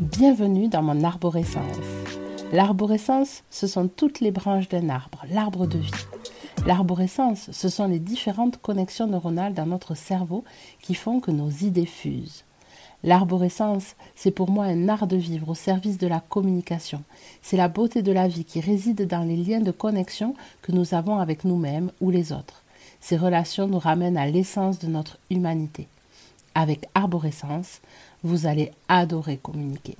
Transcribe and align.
Bienvenue 0.00 0.68
dans 0.68 0.82
mon 0.82 1.04
arborescence. 1.04 1.76
L'arborescence, 2.52 3.42
ce 3.50 3.66
sont 3.66 3.88
toutes 3.88 4.20
les 4.20 4.30
branches 4.30 4.68
d'un 4.68 4.88
arbre, 4.88 5.24
l'arbre 5.30 5.66
de 5.66 5.78
vie. 5.78 5.90
L'arborescence, 6.66 7.50
ce 7.52 7.68
sont 7.68 7.86
les 7.86 7.98
différentes 7.98 8.56
connexions 8.56 9.06
neuronales 9.06 9.54
dans 9.54 9.66
notre 9.66 9.94
cerveau 9.94 10.44
qui 10.80 10.94
font 10.94 11.20
que 11.20 11.30
nos 11.30 11.50
idées 11.50 11.86
fusent. 11.86 12.44
L'arborescence, 13.04 13.94
c'est 14.14 14.30
pour 14.30 14.50
moi 14.50 14.64
un 14.64 14.88
art 14.88 15.06
de 15.06 15.16
vivre 15.16 15.50
au 15.50 15.54
service 15.54 15.98
de 15.98 16.06
la 16.06 16.20
communication. 16.20 17.02
C'est 17.42 17.56
la 17.56 17.68
beauté 17.68 18.02
de 18.02 18.10
la 18.12 18.26
vie 18.26 18.44
qui 18.44 18.60
réside 18.60 19.06
dans 19.06 19.22
les 19.22 19.36
liens 19.36 19.60
de 19.60 19.70
connexion 19.70 20.34
que 20.62 20.72
nous 20.72 20.94
avons 20.94 21.18
avec 21.18 21.44
nous-mêmes 21.44 21.92
ou 22.00 22.10
les 22.10 22.32
autres. 22.32 22.62
Ces 23.00 23.16
relations 23.16 23.68
nous 23.68 23.78
ramènent 23.78 24.16
à 24.16 24.26
l'essence 24.26 24.78
de 24.78 24.88
notre 24.88 25.18
humanité. 25.30 25.88
Avec 26.54 26.88
Arborescence, 26.94 27.80
vous 28.22 28.46
allez 28.46 28.72
adorer 28.88 29.36
communiquer. 29.36 29.96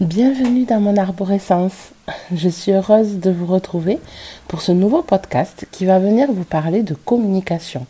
Bienvenue 0.00 0.64
dans 0.64 0.80
mon 0.80 0.96
arborescence. 0.96 1.92
Je 2.34 2.48
suis 2.48 2.72
heureuse 2.72 3.20
de 3.20 3.30
vous 3.30 3.46
retrouver 3.46 4.00
pour 4.48 4.60
ce 4.60 4.72
nouveau 4.72 5.02
podcast 5.02 5.66
qui 5.70 5.86
va 5.86 6.00
venir 6.00 6.32
vous 6.32 6.44
parler 6.44 6.82
de 6.82 6.94
communication. 6.94 7.86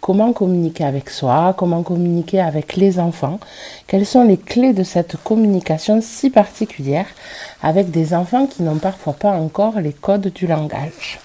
Comment 0.00 0.32
communiquer 0.32 0.84
avec 0.84 1.10
soi, 1.10 1.54
comment 1.56 1.82
communiquer 1.82 2.40
avec 2.40 2.76
les 2.76 2.98
enfants, 2.98 3.38
quelles 3.86 4.04
sont 4.04 4.24
les 4.24 4.36
clés 4.36 4.72
de 4.72 4.82
cette 4.82 5.16
communication 5.22 6.00
si 6.02 6.28
particulière 6.28 7.06
avec 7.62 7.90
des 7.90 8.14
enfants 8.14 8.46
qui 8.46 8.62
n'ont 8.62 8.78
parfois 8.78 9.14
pas 9.14 9.30
encore 9.30 9.80
les 9.80 9.92
codes 9.92 10.32
du 10.32 10.46
langage? 10.46 11.20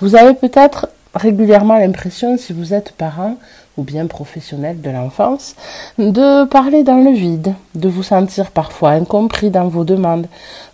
Vous 0.00 0.16
avez 0.16 0.32
peut-être 0.32 0.88
régulièrement 1.14 1.76
l'impression, 1.76 2.38
si 2.38 2.54
vous 2.54 2.72
êtes 2.72 2.92
parent 2.92 3.36
ou 3.76 3.82
bien 3.82 4.06
professionnel 4.06 4.80
de 4.80 4.90
l'enfance, 4.90 5.56
de 5.98 6.44
parler 6.44 6.84
dans 6.84 7.04
le 7.04 7.10
vide, 7.10 7.54
de 7.74 7.88
vous 7.88 8.02
sentir 8.02 8.50
parfois 8.50 8.90
incompris 8.90 9.50
dans 9.50 9.68
vos 9.68 9.84
demandes. 9.84 10.26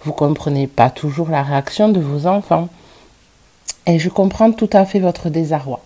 Vous 0.04 0.12
comprenez 0.12 0.69
pas 0.69 0.91
toujours 0.91 1.28
la 1.28 1.42
réaction 1.42 1.88
de 1.88 2.00
vos 2.00 2.27
enfants. 2.27 2.69
Et 3.86 3.98
je 3.98 4.08
comprends 4.08 4.52
tout 4.52 4.70
à 4.72 4.84
fait 4.84 5.00
votre 5.00 5.28
désarroi. 5.28 5.80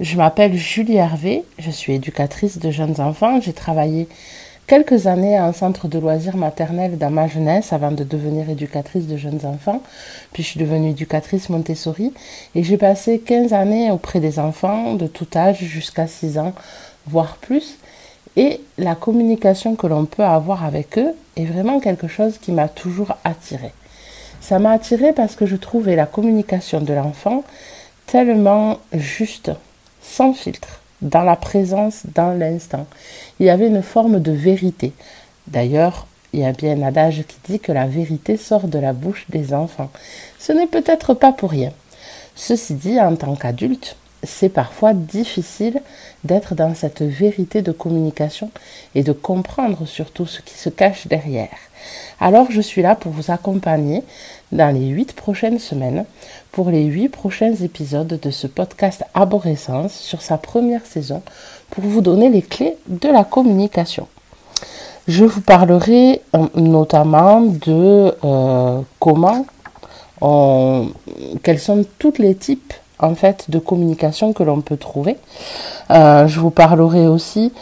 Je 0.00 0.16
m'appelle 0.16 0.56
Julie 0.56 0.96
Hervé, 0.96 1.44
je 1.58 1.70
suis 1.70 1.92
éducatrice 1.92 2.58
de 2.58 2.70
jeunes 2.70 3.00
enfants, 3.00 3.40
j'ai 3.40 3.52
travaillé 3.52 4.08
quelques 4.66 5.06
années 5.06 5.36
à 5.36 5.44
un 5.44 5.52
centre 5.52 5.88
de 5.88 5.98
loisirs 5.98 6.36
maternels 6.36 6.98
dans 6.98 7.10
ma 7.10 7.26
jeunesse 7.26 7.72
avant 7.72 7.90
de 7.90 8.04
devenir 8.04 8.48
éducatrice 8.48 9.06
de 9.06 9.16
jeunes 9.16 9.44
enfants. 9.44 9.82
Puis 10.32 10.42
je 10.42 10.48
suis 10.48 10.60
devenue 10.60 10.90
éducatrice 10.90 11.48
Montessori 11.48 12.12
et 12.54 12.62
j'ai 12.62 12.76
passé 12.76 13.18
15 13.20 13.52
années 13.52 13.90
auprès 13.90 14.20
des 14.20 14.38
enfants 14.38 14.94
de 14.94 15.06
tout 15.06 15.28
âge 15.36 15.58
jusqu'à 15.58 16.06
6 16.06 16.38
ans, 16.38 16.52
voire 17.06 17.36
plus. 17.36 17.76
Et 18.36 18.60
la 18.78 18.94
communication 18.94 19.76
que 19.76 19.86
l'on 19.86 20.06
peut 20.06 20.24
avoir 20.24 20.64
avec 20.64 20.98
eux 20.98 21.14
est 21.36 21.44
vraiment 21.44 21.78
quelque 21.78 22.08
chose 22.08 22.38
qui 22.38 22.52
m'a 22.52 22.68
toujours 22.68 23.16
attirée. 23.22 23.72
Ça 24.40 24.58
m'a 24.58 24.72
attirée 24.72 25.12
parce 25.12 25.36
que 25.36 25.46
je 25.46 25.56
trouvais 25.56 25.96
la 25.96 26.06
communication 26.06 26.80
de 26.80 26.92
l'enfant 26.92 27.44
tellement 28.06 28.78
juste, 28.92 29.52
sans 30.02 30.34
filtre 30.34 30.83
dans 31.02 31.22
la 31.22 31.36
présence, 31.36 32.02
dans 32.14 32.32
l'instant. 32.38 32.86
Il 33.40 33.46
y 33.46 33.50
avait 33.50 33.68
une 33.68 33.82
forme 33.82 34.20
de 34.20 34.32
vérité. 34.32 34.92
D'ailleurs, 35.46 36.06
il 36.32 36.40
y 36.40 36.44
a 36.44 36.52
bien 36.52 36.76
un 36.80 36.82
adage 36.82 37.24
qui 37.28 37.52
dit 37.52 37.60
que 37.60 37.72
la 37.72 37.86
vérité 37.86 38.36
sort 38.36 38.66
de 38.66 38.78
la 38.78 38.92
bouche 38.92 39.26
des 39.28 39.54
enfants. 39.54 39.90
Ce 40.38 40.52
n'est 40.52 40.66
peut-être 40.66 41.14
pas 41.14 41.32
pour 41.32 41.50
rien. 41.50 41.72
Ceci 42.34 42.74
dit, 42.74 43.00
en 43.00 43.14
tant 43.14 43.36
qu'adulte, 43.36 43.96
c'est 44.24 44.48
parfois 44.48 44.94
difficile 44.94 45.80
d'être 46.24 46.54
dans 46.54 46.74
cette 46.74 47.02
vérité 47.02 47.62
de 47.62 47.72
communication 47.72 48.50
et 48.94 49.02
de 49.02 49.12
comprendre 49.12 49.86
surtout 49.86 50.26
ce 50.26 50.40
qui 50.40 50.54
se 50.54 50.70
cache 50.70 51.06
derrière. 51.06 51.56
Alors 52.20 52.50
je 52.50 52.60
suis 52.60 52.82
là 52.82 52.94
pour 52.94 53.12
vous 53.12 53.30
accompagner 53.30 54.02
dans 54.52 54.74
les 54.74 54.86
huit 54.86 55.12
prochaines 55.12 55.58
semaines 55.58 56.04
pour 56.54 56.70
les 56.70 56.84
huit 56.84 57.08
prochains 57.08 57.52
épisodes 57.64 58.20
de 58.22 58.30
ce 58.30 58.46
podcast 58.46 59.02
Arborescence 59.12 59.92
sur 59.92 60.22
sa 60.22 60.38
première 60.38 60.86
saison 60.86 61.20
pour 61.70 61.82
vous 61.82 62.00
donner 62.00 62.30
les 62.30 62.42
clés 62.42 62.76
de 62.86 63.08
la 63.08 63.24
communication. 63.24 64.06
Je 65.08 65.24
vous 65.24 65.40
parlerai 65.40 66.22
euh, 66.36 66.46
notamment 66.54 67.40
de 67.40 68.14
euh, 68.24 68.80
comment, 69.00 69.46
quels 71.42 71.58
sont 71.58 71.84
tous 71.98 72.18
les 72.18 72.36
types 72.36 72.72
en 73.00 73.16
fait 73.16 73.50
de 73.50 73.58
communication 73.58 74.32
que 74.32 74.44
l'on 74.44 74.60
peut 74.60 74.76
trouver. 74.76 75.16
Euh, 75.90 76.28
je 76.28 76.38
vous 76.38 76.50
parlerai 76.50 77.08
aussi 77.08 77.52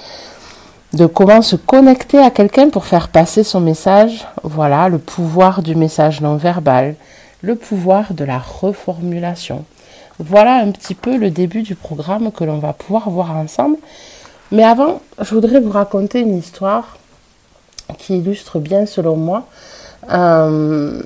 de 0.92 1.06
comment 1.06 1.40
se 1.40 1.56
connecter 1.56 2.18
à 2.18 2.30
quelqu'un 2.30 2.68
pour 2.68 2.84
faire 2.84 3.08
passer 3.08 3.42
son 3.42 3.60
message. 3.60 4.26
Voilà, 4.42 4.90
le 4.90 4.98
pouvoir 4.98 5.62
du 5.62 5.76
message 5.76 6.20
non 6.20 6.36
verbal, 6.36 6.94
le 7.42 7.56
pouvoir 7.56 8.14
de 8.14 8.24
la 8.24 8.38
reformulation. 8.38 9.64
Voilà 10.18 10.54
un 10.54 10.70
petit 10.70 10.94
peu 10.94 11.16
le 11.16 11.30
début 11.30 11.62
du 11.62 11.74
programme 11.74 12.32
que 12.32 12.44
l'on 12.44 12.58
va 12.58 12.72
pouvoir 12.72 13.10
voir 13.10 13.32
ensemble. 13.32 13.76
Mais 14.50 14.64
avant, 14.64 15.00
je 15.20 15.34
voudrais 15.34 15.60
vous 15.60 15.70
raconter 15.70 16.20
une 16.20 16.38
histoire 16.38 16.96
qui 17.98 18.18
illustre 18.18 18.58
bien, 18.58 18.86
selon 18.86 19.16
moi, 19.16 19.46
euh, 20.10 21.00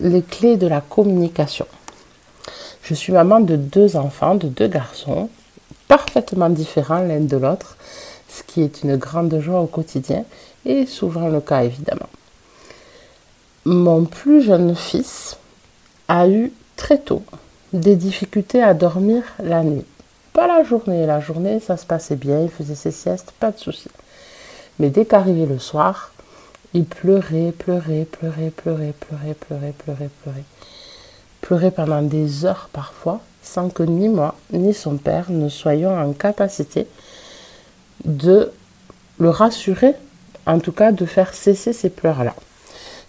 les 0.00 0.22
clés 0.22 0.56
de 0.56 0.66
la 0.66 0.80
communication. 0.80 1.66
Je 2.82 2.94
suis 2.94 3.12
maman 3.12 3.40
de 3.40 3.56
deux 3.56 3.96
enfants, 3.96 4.34
de 4.34 4.48
deux 4.48 4.68
garçons, 4.68 5.28
parfaitement 5.88 6.50
différents 6.50 7.00
l'un 7.00 7.20
de 7.20 7.36
l'autre 7.36 7.76
ce 8.36 8.42
qui 8.42 8.62
est 8.62 8.82
une 8.82 8.96
grande 8.96 9.38
joie 9.40 9.60
au 9.60 9.66
quotidien 9.66 10.24
et 10.64 10.86
souvent 10.86 11.28
le 11.28 11.40
cas 11.40 11.62
évidemment. 11.64 12.08
Mon 13.64 14.04
plus 14.04 14.42
jeune 14.42 14.74
fils 14.76 15.38
a 16.08 16.28
eu 16.28 16.52
très 16.76 16.98
tôt 16.98 17.22
des 17.72 17.96
difficultés 17.96 18.62
à 18.62 18.74
dormir 18.74 19.22
la 19.42 19.62
nuit. 19.62 19.84
Pas 20.32 20.46
la 20.46 20.62
journée, 20.64 21.06
la 21.06 21.20
journée 21.20 21.60
ça 21.60 21.76
se 21.76 21.86
passait 21.86 22.16
bien, 22.16 22.42
il 22.42 22.50
faisait 22.50 22.74
ses 22.74 22.90
siestes, 22.90 23.32
pas 23.40 23.50
de 23.50 23.58
souci. 23.58 23.88
Mais 24.78 24.90
dès 24.90 25.06
qu'arrivait 25.06 25.46
le 25.46 25.58
soir, 25.58 26.12
il 26.74 26.84
pleurait, 26.84 27.52
pleurait, 27.56 28.04
pleurait, 28.04 28.50
pleurait, 28.50 28.92
pleurait, 28.92 29.34
pleurait, 29.34 29.72
pleurait, 29.72 30.10
pleurait. 30.22 30.44
Pleurait 31.40 31.70
pendant 31.70 32.02
des 32.02 32.44
heures 32.44 32.68
parfois, 32.72 33.20
sans 33.42 33.70
que 33.70 33.82
ni 33.82 34.08
moi 34.08 34.34
ni 34.52 34.74
son 34.74 34.96
père 34.96 35.30
ne 35.30 35.48
soyons 35.48 35.98
en 35.98 36.12
capacité 36.12 36.86
de 38.04 38.52
le 39.18 39.30
rassurer, 39.30 39.94
en 40.44 40.58
tout 40.58 40.72
cas 40.72 40.92
de 40.92 41.06
faire 41.06 41.32
cesser 41.34 41.72
ces 41.72 41.90
pleurs-là. 41.90 42.34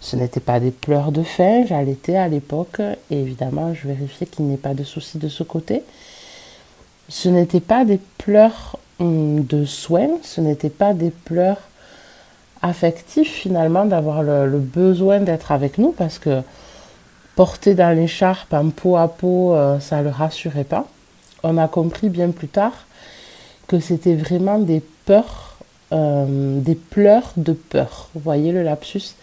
Ce 0.00 0.16
n'étaient 0.16 0.40
pas 0.40 0.60
des 0.60 0.70
pleurs 0.70 1.12
de 1.12 1.22
faim, 1.22 1.64
j'allaitais 1.66 2.16
à 2.16 2.28
l'époque 2.28 2.80
et 3.10 3.20
évidemment 3.20 3.74
je 3.74 3.88
vérifiais 3.88 4.26
qu'il 4.26 4.44
n'y 4.44 4.54
ait 4.54 4.58
pas 4.58 4.74
de 4.74 4.84
souci 4.84 5.18
de 5.18 5.28
ce 5.28 5.42
côté. 5.42 5.82
Ce 7.08 7.28
n'étaient 7.28 7.60
pas 7.60 7.84
des 7.84 8.00
pleurs 8.18 8.78
hum, 9.00 9.44
de 9.44 9.64
soins, 9.64 10.18
ce 10.22 10.40
n'étaient 10.40 10.70
pas 10.70 10.94
des 10.94 11.10
pleurs 11.10 11.60
affectifs 12.62 13.32
finalement 13.32 13.84
d'avoir 13.84 14.22
le, 14.22 14.58
besoin 14.58 15.20
d'être 15.20 15.52
avec 15.52 15.78
nous 15.78 15.92
parce 15.92 16.18
que 16.18 16.42
porter 17.36 17.74
dans 17.74 17.94
l'écharpe 17.96 18.52
en 18.52 18.70
peau 18.70 18.96
à 18.96 19.08
peau, 19.08 19.56
ça 19.80 19.98
ne 19.98 20.04
le 20.04 20.10
rassurait 20.10 20.64
pas. 20.64 20.86
On 21.42 21.56
a 21.56 21.68
compris 21.68 22.08
bien 22.08 22.30
plus 22.30 22.48
tard 22.48 22.86
que 23.68 23.78
c'était 23.78 24.14
vraiment 24.14 24.58
des 24.58 24.82
peurs, 25.04 25.58
euh, 25.92 26.58
des 26.60 26.74
pleurs 26.74 27.32
de 27.36 27.52
peur. 27.52 28.08
Vous 28.14 28.20
voyez 28.20 28.50
le 28.50 28.62
lapsus? 28.62 29.14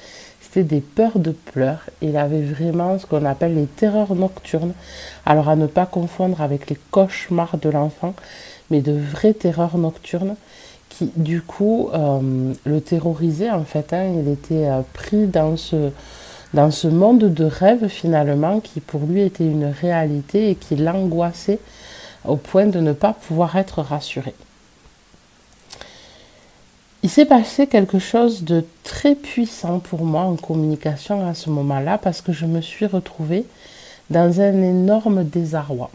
Des 0.63 0.79
peurs 0.79 1.19
de 1.19 1.31
pleurs. 1.31 1.81
Il 2.01 2.15
avait 2.15 2.41
vraiment 2.41 2.97
ce 2.97 3.05
qu'on 3.05 3.25
appelle 3.25 3.55
les 3.55 3.65
terreurs 3.65 4.15
nocturnes. 4.15 4.73
Alors 5.25 5.49
à 5.49 5.55
ne 5.55 5.67
pas 5.67 5.85
confondre 5.85 6.41
avec 6.41 6.69
les 6.69 6.77
cauchemars 6.91 7.57
de 7.57 7.69
l'enfant, 7.69 8.13
mais 8.71 8.81
de 8.81 8.93
vraies 8.93 9.33
terreurs 9.33 9.77
nocturnes 9.77 10.35
qui 10.89 11.11
du 11.17 11.41
coup 11.41 11.89
euh, 11.93 12.53
le 12.65 12.81
terrorisaient 12.81 13.51
en 13.51 13.65
fait. 13.65 13.91
Hein. 13.91 14.13
il 14.17 14.29
était 14.29 14.67
euh, 14.67 14.81
pris 14.93 15.27
dans 15.27 15.57
ce 15.57 16.87
monde 16.87 17.33
de 17.33 17.45
rêve 17.45 17.87
finalement 17.87 18.61
qui 18.61 18.79
pour 18.79 19.01
lui 19.01 19.21
était 19.21 19.45
une 19.45 19.65
réalité 19.65 20.51
et 20.51 20.55
qui 20.55 20.77
l'angoissait 20.77 21.59
au 22.23 22.37
point 22.37 22.65
de 22.65 22.79
ne 22.79 22.93
pas 22.93 23.13
pouvoir 23.13 23.55
être 23.57 23.81
rassuré. 23.81 24.33
Il 27.05 27.11
s'est 27.11 27.25
passé 27.25 27.67
quelque 27.67 27.99
chose 27.99 28.41
de 28.41 28.65
très 28.83 29.13
puissant 29.13 29.77
pour 29.77 30.03
moi 30.05 30.21
en 30.21 30.37
communication 30.37 31.29
à 31.29 31.35
ce 31.35 31.51
moment-là 31.51 31.99
parce 31.99 32.21
que 32.21 32.33
je 32.33 32.47
me 32.47 32.61
suis 32.61 32.87
retrouvée 32.87 33.45
dans 34.09 34.41
un 34.41 34.63
énorme 34.63 35.23
désarroi. 35.23 35.91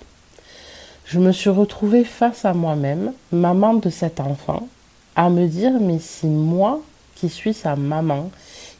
Je 1.06 1.18
me 1.18 1.32
suis 1.32 1.50
retrouvée 1.50 2.04
face 2.04 2.44
à 2.44 2.54
moi-même, 2.54 3.12
maman 3.32 3.74
de 3.74 3.90
cet 3.90 4.20
enfant, 4.20 4.68
à 5.16 5.30
me 5.30 5.48
dire 5.48 5.72
mais 5.80 5.98
si 5.98 6.26
moi, 6.26 6.80
qui 7.16 7.28
suis 7.28 7.54
sa 7.54 7.74
maman, 7.74 8.30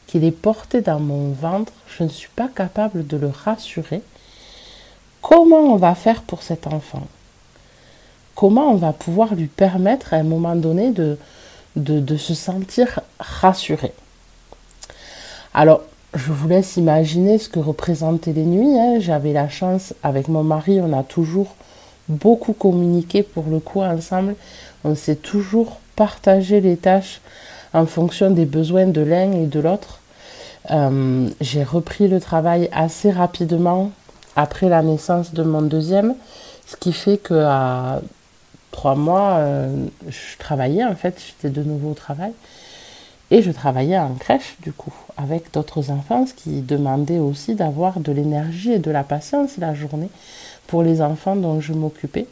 qu'il 0.07 0.23
est 0.23 0.31
porté 0.31 0.79
dans 0.79 1.01
mon 1.01 1.33
ventre, 1.33 1.73
je 1.97 2.05
ne 2.05 2.09
suis 2.09 2.31
pas 2.33 2.47
capable 2.47 3.05
de 3.05 3.17
le 3.17 3.27
rassurer, 3.27 4.01
comment 5.21 5.73
on 5.73 5.75
va 5.75 5.95
faire 5.95 6.21
pour 6.21 6.43
cet 6.43 6.65
enfant? 6.67 7.05
Comment 8.35 8.71
on 8.71 8.75
va 8.75 8.93
pouvoir 8.93 9.35
lui 9.35 9.47
permettre 9.47 10.13
à 10.13 10.17
un 10.17 10.23
moment 10.23 10.55
donné 10.55 10.91
de, 10.91 11.17
de, 11.75 12.17
se 12.17 12.33
sentir 12.33 12.99
rassuré 13.19 13.93
Alors, 15.53 15.81
je 16.13 16.31
vous 16.31 16.47
laisse 16.47 16.77
imaginer 16.77 17.37
ce 17.37 17.49
que 17.49 17.59
représentaient 17.59 18.33
les 18.33 18.45
nuits. 18.45 18.77
Hein. 18.77 18.99
J'avais 18.99 19.33
la 19.33 19.47
chance, 19.47 19.93
avec 20.03 20.27
mon 20.27 20.43
mari, 20.43 20.79
on 20.81 20.97
a 20.97 21.03
toujours 21.03 21.55
beaucoup 22.09 22.53
communiqué 22.53 23.23
pour 23.23 23.45
le 23.49 23.59
coup 23.59 23.81
ensemble. 23.81 24.35
On 24.83 24.95
s'est 24.95 25.15
toujours 25.15 25.79
partagé 25.95 26.59
les 26.59 26.75
tâches 26.75 27.21
en 27.73 27.85
fonction 27.85 28.31
des 28.31 28.45
besoins 28.45 28.87
de 28.87 29.01
l'un 29.01 29.31
et 29.31 29.45
de 29.45 29.59
l'autre. 29.59 29.99
Euh, 30.69 31.29
j'ai 31.39 31.63
repris 31.63 32.07
le 32.07 32.19
travail 32.19 32.69
assez 32.71 33.09
rapidement 33.09 33.91
après 34.35 34.69
la 34.69 34.81
naissance 34.81 35.33
de 35.33 35.43
mon 35.43 35.61
deuxième, 35.61 36.15
ce 36.67 36.75
qui 36.75 36.93
fait 36.93 37.17
que 37.17 37.33
trois 38.71 38.95
mois, 38.95 39.35
euh, 39.37 39.85
je 40.07 40.37
travaillais 40.39 40.83
en 40.83 40.95
fait, 40.95 41.21
j'étais 41.25 41.49
de 41.49 41.63
nouveau 41.63 41.91
au 41.91 41.93
travail. 41.93 42.31
Et 43.33 43.41
je 43.41 43.51
travaillais 43.51 43.97
en 43.97 44.13
crèche, 44.15 44.57
du 44.61 44.73
coup, 44.73 44.93
avec 45.15 45.53
d'autres 45.53 45.89
enfants, 45.89 46.25
ce 46.27 46.33
qui 46.33 46.61
demandait 46.61 47.19
aussi 47.19 47.55
d'avoir 47.55 48.01
de 48.01 48.11
l'énergie 48.11 48.73
et 48.73 48.79
de 48.79 48.91
la 48.91 49.03
patience 49.03 49.57
la 49.57 49.73
journée 49.73 50.09
pour 50.67 50.83
les 50.83 51.01
enfants 51.01 51.37
dont 51.37 51.61
je 51.61 51.71
m'occupais. 51.71 52.27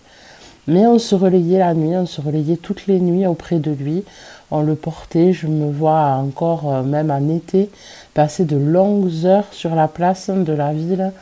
Mais 0.67 0.85
on 0.85 0.99
se 0.99 1.15
relayait 1.15 1.59
la 1.59 1.73
nuit, 1.73 1.95
on 1.95 2.05
se 2.05 2.19
relayait 2.19 2.57
toutes 2.57 2.85
les 2.87 2.99
nuits 2.99 3.25
auprès 3.25 3.59
de 3.59 3.71
lui. 3.71 4.03
On 4.51 4.61
le 4.61 4.75
portait, 4.75 5.31
je 5.31 5.47
me 5.47 5.71
vois 5.71 6.17
encore, 6.17 6.69
euh, 6.69 6.83
même 6.83 7.11
en 7.11 7.29
été, 7.33 7.69
passer 8.13 8.43
de 8.43 8.57
longues 8.57 9.25
heures 9.25 9.47
sur 9.51 9.75
la 9.75 9.87
place 9.87 10.29
de 10.29 10.53
la 10.53 10.73
ville, 10.73 11.13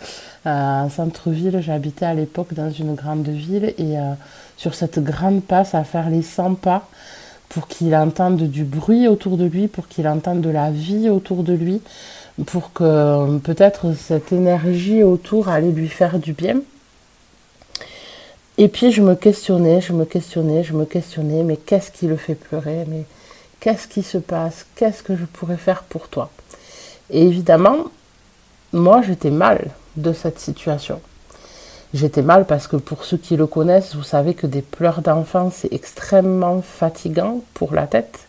euh, 0.47 0.83
en 0.83 0.89
centre-ville. 0.89 1.61
J'habitais 1.61 2.05
à 2.05 2.15
l'époque 2.15 2.55
dans 2.55 2.71
une 2.71 2.95
grande 2.95 3.29
ville 3.29 3.75
et 3.77 3.95
sur 4.57 4.75
cette 4.75 4.99
grande 4.99 5.43
passe 5.43 5.75
à 5.75 5.83
faire 5.83 6.09
les 6.09 6.23
100 6.23 6.55
pas 6.55 6.87
pour 7.49 7.67
qu'il 7.67 7.95
entende 7.95 8.41
du 8.41 8.63
bruit 8.63 9.07
autour 9.07 9.37
de 9.37 9.45
lui, 9.45 9.67
pour 9.67 9.87
qu'il 9.87 10.07
entende 10.07 10.41
de 10.41 10.49
la 10.49 10.69
vie 10.69 11.09
autour 11.09 11.43
de 11.43 11.53
lui, 11.53 11.81
pour 12.45 12.73
que 12.73 13.37
peut-être 13.37 13.93
cette 13.93 14.33
énergie 14.33 15.03
autour 15.03 15.47
allait 15.47 15.71
lui 15.71 15.87
faire 15.87 16.19
du 16.19 16.33
bien. 16.33 16.59
Et 18.57 18.67
puis 18.67 18.91
je 18.91 19.01
me 19.01 19.15
questionnais, 19.15 19.81
je 19.81 19.93
me 19.93 20.03
questionnais, 20.05 20.63
je 20.63 20.73
me 20.73 20.85
questionnais, 20.85 21.43
mais 21.43 21.57
qu'est-ce 21.57 21.91
qui 21.91 22.07
le 22.07 22.17
fait 22.17 22.35
pleurer? 22.35 22.85
Mais 22.87 23.03
qu'est-ce 23.59 23.87
qui 23.87 24.03
se 24.03 24.17
passe? 24.17 24.65
Qu'est-ce 24.75 25.03
que 25.03 25.15
je 25.15 25.25
pourrais 25.25 25.57
faire 25.57 25.83
pour 25.83 26.09
toi? 26.09 26.31
Et 27.09 27.23
évidemment, 27.25 27.85
moi 28.73 29.01
j'étais 29.01 29.31
mal 29.31 29.69
de 29.95 30.11
cette 30.11 30.39
situation. 30.39 30.99
J'étais 31.93 32.21
mal 32.21 32.45
parce 32.45 32.67
que 32.67 32.75
pour 32.75 33.05
ceux 33.05 33.17
qui 33.17 33.37
le 33.37 33.47
connaissent, 33.47 33.95
vous 33.95 34.03
savez 34.03 34.33
que 34.33 34.45
des 34.45 34.61
pleurs 34.61 35.01
d'enfant, 35.01 35.49
c'est 35.53 35.71
extrêmement 35.71 36.61
fatigant 36.61 37.41
pour 37.53 37.73
la 37.73 37.87
tête. 37.87 38.19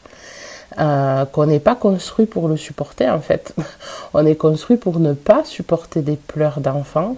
Euh, 0.78 1.24
qu'on 1.24 1.46
n'est 1.46 1.58
pas 1.58 1.74
construit 1.74 2.26
pour 2.26 2.46
le 2.46 2.56
supporter 2.56 3.08
en 3.08 3.20
fait. 3.20 3.54
On 4.14 4.24
est 4.24 4.36
construit 4.36 4.76
pour 4.76 5.00
ne 5.00 5.12
pas 5.12 5.42
supporter 5.44 6.02
des 6.02 6.16
pleurs 6.16 6.60
d'enfant, 6.60 7.16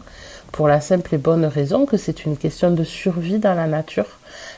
pour 0.53 0.67
la 0.67 0.81
simple 0.81 1.15
et 1.15 1.19
bonne 1.19 1.45
raison 1.45 1.85
que 1.85 1.97
c'est 1.97 2.25
une 2.25 2.37
question 2.37 2.71
de 2.71 2.85
survie 2.85 3.39
dans 3.39 3.55
la 3.55 3.67
nature. 3.67 4.07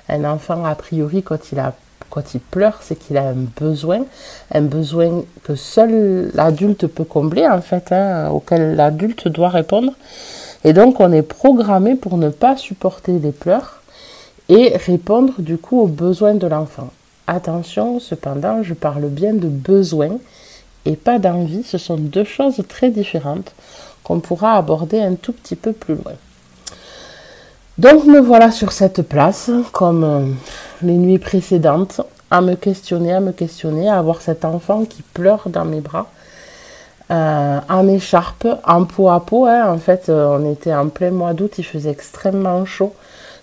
Un 0.08 0.24
enfant, 0.24 0.64
a 0.64 0.74
priori, 0.74 1.22
quand 1.22 1.52
il, 1.52 1.58
a, 1.58 1.74
quand 2.10 2.34
il 2.34 2.40
pleure, 2.40 2.78
c'est 2.82 2.94
qu'il 2.96 3.16
a 3.16 3.28
un 3.28 3.46
besoin, 3.60 4.04
un 4.52 4.62
besoin 4.62 5.24
que 5.42 5.56
seul 5.56 6.30
l'adulte 6.34 6.86
peut 6.86 7.04
combler 7.04 7.48
en 7.48 7.62
fait, 7.62 7.90
hein, 7.92 8.28
auquel 8.30 8.76
l'adulte 8.76 9.26
doit 9.26 9.48
répondre. 9.48 9.94
Et 10.64 10.72
donc 10.72 11.00
on 11.00 11.12
est 11.12 11.22
programmé 11.22 11.94
pour 11.94 12.16
ne 12.16 12.28
pas 12.28 12.56
supporter 12.56 13.18
les 13.18 13.32
pleurs 13.32 13.82
et 14.48 14.76
répondre 14.76 15.34
du 15.38 15.58
coup 15.58 15.80
aux 15.80 15.86
besoins 15.86 16.34
de 16.34 16.46
l'enfant. 16.46 16.90
Attention, 17.26 18.00
cependant, 18.00 18.62
je 18.62 18.74
parle 18.74 19.06
bien 19.06 19.32
de 19.34 19.48
besoins 19.48 20.18
et 20.84 20.96
pas 20.96 21.18
d'envie. 21.18 21.62
Ce 21.62 21.78
sont 21.78 21.96
deux 21.96 22.24
choses 22.24 22.62
très 22.68 22.90
différentes 22.90 23.52
qu'on 24.02 24.20
pourra 24.20 24.56
aborder 24.56 25.00
un 25.00 25.14
tout 25.14 25.32
petit 25.32 25.56
peu 25.56 25.72
plus 25.72 25.94
loin. 25.94 26.14
Donc 27.78 28.04
me 28.04 28.20
voilà 28.20 28.50
sur 28.50 28.72
cette 28.72 29.02
place, 29.02 29.50
comme 29.72 30.04
euh, 30.04 30.26
les 30.82 30.98
nuits 30.98 31.18
précédentes, 31.18 32.02
à 32.30 32.40
me 32.40 32.54
questionner, 32.54 33.12
à 33.12 33.20
me 33.20 33.32
questionner, 33.32 33.88
à 33.88 33.98
avoir 33.98 34.20
cet 34.20 34.44
enfant 34.44 34.84
qui 34.84 35.02
pleure 35.02 35.44
dans 35.46 35.64
mes 35.64 35.80
bras 35.80 36.10
euh, 37.12 37.60
en 37.68 37.88
écharpe, 37.88 38.46
en 38.64 38.84
peau 38.84 39.10
à 39.10 39.20
peau. 39.20 39.44
Hein. 39.44 39.68
En 39.68 39.76
fait, 39.76 40.08
euh, 40.08 40.38
on 40.38 40.50
était 40.50 40.74
en 40.74 40.88
plein 40.88 41.10
mois 41.10 41.34
d'août, 41.34 41.52
il 41.58 41.64
faisait 41.64 41.90
extrêmement 41.90 42.64
chaud. 42.64 42.94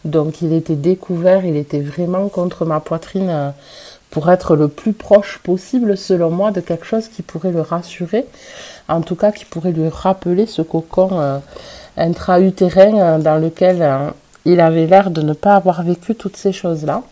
Donc 0.05 0.41
il 0.41 0.53
était 0.53 0.75
découvert, 0.75 1.45
il 1.45 1.55
était 1.55 1.81
vraiment 1.81 2.29
contre 2.29 2.65
ma 2.65 2.79
poitrine 2.79 3.29
euh, 3.29 3.49
pour 4.09 4.31
être 4.31 4.55
le 4.55 4.69
plus 4.69 4.93
proche 4.93 5.39
possible, 5.43 5.97
selon 5.97 6.31
moi, 6.31 6.49
de 6.49 6.61
quelque 6.61 6.85
chose 6.85 7.09
qui 7.09 7.21
pourrait 7.21 7.51
le 7.51 7.61
rassurer. 7.61 8.25
En 8.87 9.01
tout 9.01 9.15
cas, 9.15 9.31
qui 9.31 9.45
pourrait 9.45 9.71
lui 9.71 9.87
rappeler 9.87 10.47
ce 10.47 10.63
cocon 10.63 11.39
intra-utérin 11.95 13.19
dans 13.19 13.35
lequel 13.35 13.87
il 14.45 14.59
avait 14.61 14.87
l'air 14.87 15.11
de 15.11 15.21
ne 15.21 15.33
pas 15.33 15.55
avoir 15.55 15.83
vécu 15.83 16.15
toutes 16.15 16.37
ces 16.37 16.51
choses-là. 16.51 17.03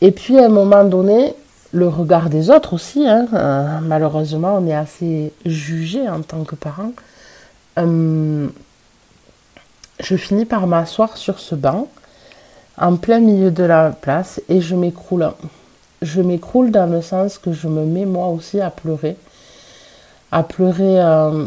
Et 0.00 0.10
puis 0.10 0.38
à 0.38 0.46
un 0.46 0.48
moment 0.48 0.84
donné, 0.84 1.34
le 1.76 1.88
regard 1.88 2.30
des 2.30 2.50
autres 2.50 2.72
aussi. 2.72 3.06
Hein. 3.06 3.28
Euh, 3.32 3.78
malheureusement, 3.82 4.56
on 4.58 4.66
est 4.66 4.74
assez 4.74 5.32
jugé 5.44 6.08
en 6.08 6.22
tant 6.22 6.42
que 6.44 6.54
parent. 6.54 6.92
Euh, 7.78 8.48
je 10.00 10.16
finis 10.16 10.46
par 10.46 10.66
m'asseoir 10.66 11.16
sur 11.16 11.38
ce 11.38 11.54
banc, 11.54 11.88
en 12.78 12.96
plein 12.96 13.20
milieu 13.20 13.50
de 13.50 13.62
la 13.62 13.90
place, 13.90 14.40
et 14.48 14.60
je 14.60 14.74
m'écroule. 14.74 15.30
Je 16.02 16.20
m'écroule 16.22 16.70
dans 16.70 16.90
le 16.90 17.02
sens 17.02 17.38
que 17.38 17.52
je 17.52 17.68
me 17.68 17.84
mets 17.84 18.06
moi 18.06 18.28
aussi 18.28 18.60
à 18.60 18.70
pleurer, 18.70 19.16
à 20.32 20.42
pleurer 20.42 21.00
euh, 21.00 21.46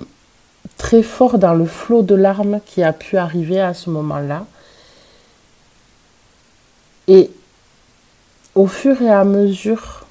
très 0.77 1.03
fort 1.03 1.39
dans 1.39 1.53
le 1.53 1.65
flot 1.65 2.03
de 2.03 2.15
larmes 2.15 2.59
qui 2.65 2.83
a 2.83 2.93
pu 2.93 3.17
arriver 3.17 3.59
à 3.59 3.73
ce 3.73 3.89
moment-là. 3.89 4.45
Et 7.07 7.31
au 8.53 8.67
fur 8.67 9.01
et 9.01 9.09
à 9.09 9.23
mesure 9.23 10.05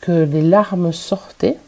que 0.00 0.24
les 0.24 0.42
larmes 0.42 0.92
sortaient, 0.92 1.58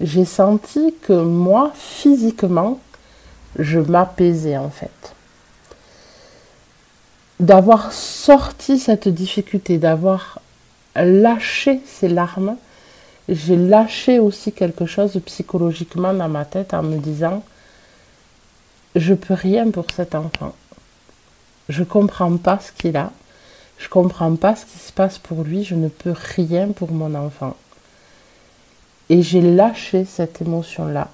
j'ai 0.00 0.24
senti 0.24 0.94
que 1.02 1.12
moi, 1.12 1.72
physiquement, 1.74 2.78
je 3.58 3.80
m'apaisais 3.80 4.56
en 4.56 4.70
fait. 4.70 5.14
D'avoir 7.40 7.92
sorti 7.92 8.78
cette 8.78 9.08
difficulté, 9.08 9.78
d'avoir 9.78 10.40
lâché 10.94 11.80
ces 11.86 12.08
larmes, 12.08 12.56
j'ai 13.28 13.56
lâché 13.56 14.18
aussi 14.18 14.52
quelque 14.52 14.86
chose 14.86 15.20
psychologiquement 15.26 16.14
dans 16.14 16.28
ma 16.28 16.44
tête 16.44 16.72
en 16.74 16.82
me 16.82 16.98
disant 16.98 17.42
je 18.94 19.14
peux 19.14 19.34
rien 19.34 19.70
pour 19.70 19.86
cet 19.94 20.14
enfant. 20.14 20.54
Je 21.68 21.82
comprends 21.82 22.36
pas 22.36 22.58
ce 22.60 22.72
qu'il 22.72 22.96
a. 22.96 23.12
Je 23.78 23.88
comprends 23.88 24.34
pas 24.36 24.56
ce 24.56 24.64
qui 24.64 24.78
se 24.78 24.92
passe 24.92 25.18
pour 25.18 25.42
lui, 25.42 25.62
je 25.62 25.74
ne 25.74 25.88
peux 25.88 26.14
rien 26.36 26.68
pour 26.68 26.92
mon 26.92 27.14
enfant. 27.14 27.54
Et 29.10 29.22
j'ai 29.22 29.40
lâché 29.40 30.04
cette 30.04 30.40
émotion-là, 30.40 31.08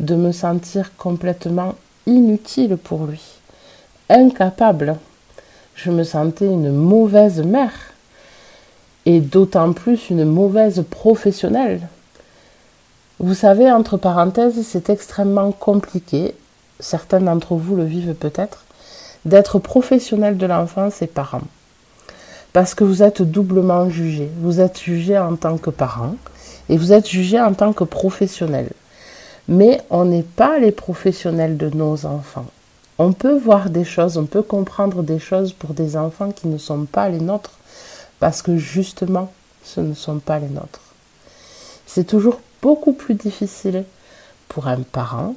de 0.00 0.14
me 0.14 0.32
sentir 0.32 0.96
complètement 0.96 1.74
inutile 2.06 2.76
pour 2.76 3.06
lui, 3.06 3.22
incapable. 4.10 4.96
Je 5.74 5.90
me 5.90 6.02
sentais 6.04 6.46
une 6.46 6.72
mauvaise 6.72 7.40
mère, 7.40 7.92
et 9.06 9.20
d'autant 9.20 9.72
plus 9.72 10.10
une 10.10 10.24
mauvaise 10.24 10.84
professionnelle. 10.90 11.88
Vous 13.18 13.34
savez, 13.34 13.70
entre 13.70 13.96
parenthèses, 13.96 14.60
c'est 14.66 14.90
extrêmement 14.90 15.52
compliqué, 15.52 16.34
certains 16.80 17.20
d'entre 17.20 17.54
vous 17.54 17.76
le 17.76 17.84
vivent 17.84 18.14
peut-être, 18.14 18.64
d'être 19.24 19.60
professionnel 19.60 20.36
de 20.36 20.46
l'enfance 20.46 21.00
et 21.02 21.06
parent 21.06 21.42
parce 22.52 22.74
que 22.74 22.84
vous 22.84 23.02
êtes 23.02 23.22
doublement 23.22 23.88
jugé. 23.88 24.28
Vous 24.40 24.60
êtes 24.60 24.80
jugé 24.80 25.18
en 25.18 25.36
tant 25.36 25.58
que 25.58 25.70
parent 25.70 26.16
et 26.68 26.76
vous 26.76 26.92
êtes 26.92 27.08
jugé 27.08 27.40
en 27.40 27.54
tant 27.54 27.72
que 27.72 27.84
professionnel. 27.84 28.70
Mais 29.48 29.80
on 29.90 30.04
n'est 30.04 30.22
pas 30.22 30.58
les 30.58 30.72
professionnels 30.72 31.56
de 31.56 31.68
nos 31.70 32.06
enfants. 32.06 32.46
On 32.98 33.12
peut 33.12 33.36
voir 33.36 33.70
des 33.70 33.84
choses, 33.84 34.16
on 34.16 34.26
peut 34.26 34.42
comprendre 34.42 35.02
des 35.02 35.18
choses 35.18 35.52
pour 35.52 35.74
des 35.74 35.96
enfants 35.96 36.30
qui 36.30 36.46
ne 36.46 36.58
sont 36.58 36.84
pas 36.84 37.08
les 37.08 37.20
nôtres, 37.20 37.58
parce 38.20 38.42
que 38.42 38.56
justement, 38.56 39.32
ce 39.64 39.80
ne 39.80 39.94
sont 39.94 40.18
pas 40.18 40.38
les 40.38 40.48
nôtres. 40.48 40.80
C'est 41.86 42.06
toujours 42.06 42.40
beaucoup 42.60 42.92
plus 42.92 43.14
difficile 43.14 43.84
pour 44.48 44.68
un 44.68 44.82
parent 44.82 45.34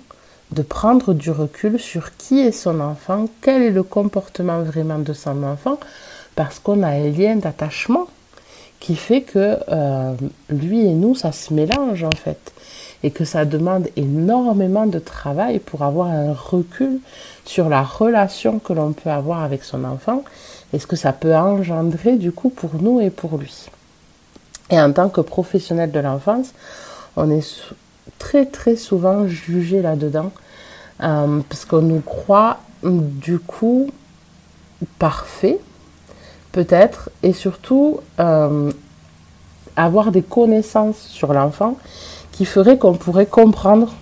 de 0.51 0.61
prendre 0.61 1.13
du 1.13 1.31
recul 1.31 1.79
sur 1.79 2.15
qui 2.17 2.39
est 2.39 2.51
son 2.51 2.79
enfant, 2.79 3.27
quel 3.41 3.63
est 3.63 3.71
le 3.71 3.83
comportement 3.83 4.61
vraiment 4.61 4.99
de 4.99 5.13
son 5.13 5.41
enfant, 5.43 5.79
parce 6.35 6.59
qu'on 6.59 6.83
a 6.83 6.89
un 6.89 7.09
lien 7.09 7.35
d'attachement 7.37 8.07
qui 8.79 8.95
fait 8.95 9.21
que 9.21 9.57
euh, 9.69 10.13
lui 10.49 10.85
et 10.85 10.93
nous, 10.93 11.15
ça 11.15 11.31
se 11.31 11.53
mélange 11.53 12.03
en 12.03 12.15
fait. 12.15 12.51
et 13.03 13.11
que 13.11 13.25
ça 13.25 13.45
demande 13.45 13.87
énormément 13.95 14.87
de 14.87 14.99
travail 14.99 15.59
pour 15.59 15.83
avoir 15.83 16.07
un 16.07 16.33
recul 16.33 16.99
sur 17.45 17.69
la 17.69 17.83
relation 17.83 18.59
que 18.59 18.73
l'on 18.73 18.93
peut 18.93 19.09
avoir 19.09 19.43
avec 19.43 19.63
son 19.63 19.83
enfant 19.83 20.23
et 20.73 20.79
ce 20.79 20.87
que 20.87 20.95
ça 20.95 21.13
peut 21.13 21.35
engendrer 21.35 22.15
du 22.17 22.31
coup 22.31 22.49
pour 22.49 22.81
nous 22.81 22.99
et 23.01 23.09
pour 23.09 23.37
lui. 23.37 23.67
Et 24.71 24.79
en 24.79 24.91
tant 24.91 25.09
que 25.09 25.21
professionnel 25.21 25.91
de 25.91 25.99
l'enfance, 25.99 26.47
on 27.15 27.29
est 27.29 27.45
très 28.17 28.45
très 28.45 28.75
souvent 28.75 29.27
jugé 29.27 29.81
là-dedans 29.81 30.31
euh, 31.03 31.41
parce 31.47 31.65
qu'on 31.65 31.81
nous 31.81 32.01
croit 32.01 32.59
du 32.83 33.39
coup 33.39 33.89
parfait 34.99 35.59
peut-être 36.55 37.09
et 37.21 37.33
surtout 37.33 37.99
euh, 38.21 38.71
avoir 39.75 40.13
des 40.13 40.21
connaissances 40.21 40.99
sur 40.99 41.33
l'enfant 41.33 41.75
qui 42.31 42.45
ferait 42.45 42.77
qu'on 42.77 42.93
pourrait 42.93 43.25
comprendre 43.25 43.93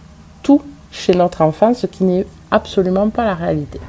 tout 0.44 0.62
chez 0.92 1.16
notre 1.16 1.42
enfant, 1.42 1.74
ce 1.74 1.88
qui 1.88 2.04
n'est 2.04 2.28
absolument 2.52 3.10
pas 3.10 3.26
la 3.26 3.34
réalité. 3.34 3.82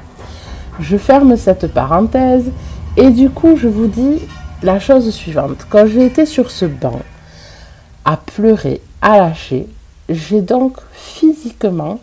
Je 0.79 0.97
ferme 0.97 1.37
cette 1.37 1.67
parenthèse 1.67 2.51
et 2.97 3.11
du 3.11 3.29
coup 3.29 3.55
je 3.55 3.67
vous 3.67 3.85
dis 3.85 4.17
la 4.63 4.79
chose 4.79 5.11
suivante. 5.11 5.67
Quand 5.69 5.85
j'ai 5.85 6.03
été 6.03 6.25
sur 6.25 6.49
ce 6.49 6.65
banc 6.65 7.01
à 8.03 8.17
pleurer, 8.17 8.81
à 8.99 9.19
lâcher, 9.19 9.67
j'ai 10.09 10.41
donc 10.41 10.77
physiquement 10.91 11.99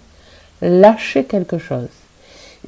lâché 0.61 1.25
quelque 1.25 1.59
chose. 1.59 1.89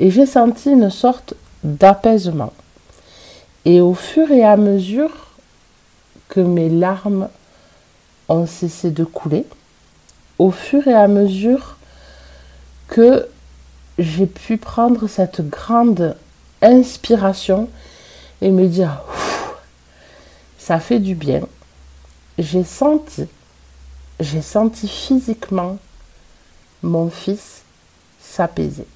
Et 0.00 0.10
j'ai 0.10 0.26
senti 0.26 0.70
une 0.70 0.90
sorte 0.90 1.34
d'apaisement. 1.62 2.52
Et 3.64 3.80
au 3.80 3.94
fur 3.94 4.30
et 4.30 4.44
à 4.44 4.56
mesure 4.56 5.10
que 6.28 6.40
mes 6.40 6.68
larmes 6.68 7.28
ont 8.28 8.46
cessé 8.46 8.90
de 8.90 9.04
couler, 9.04 9.46
au 10.38 10.50
fur 10.50 10.86
et 10.88 10.94
à 10.94 11.08
mesure 11.08 11.76
que 12.88 13.28
j'ai 13.98 14.26
pu 14.26 14.58
prendre 14.58 15.06
cette 15.06 15.48
grande 15.48 16.16
inspiration 16.60 17.68
et 18.42 18.50
me 18.50 18.66
dire, 18.66 19.02
ça 20.58 20.80
fait 20.80 20.98
du 20.98 21.14
bien. 21.14 21.42
J'ai 22.38 22.64
senti, 22.64 23.26
j'ai 24.18 24.42
senti 24.42 24.88
physiquement 24.88 25.78
mon 26.82 27.08
fils 27.10 27.62
s'apaiser. 28.20 28.86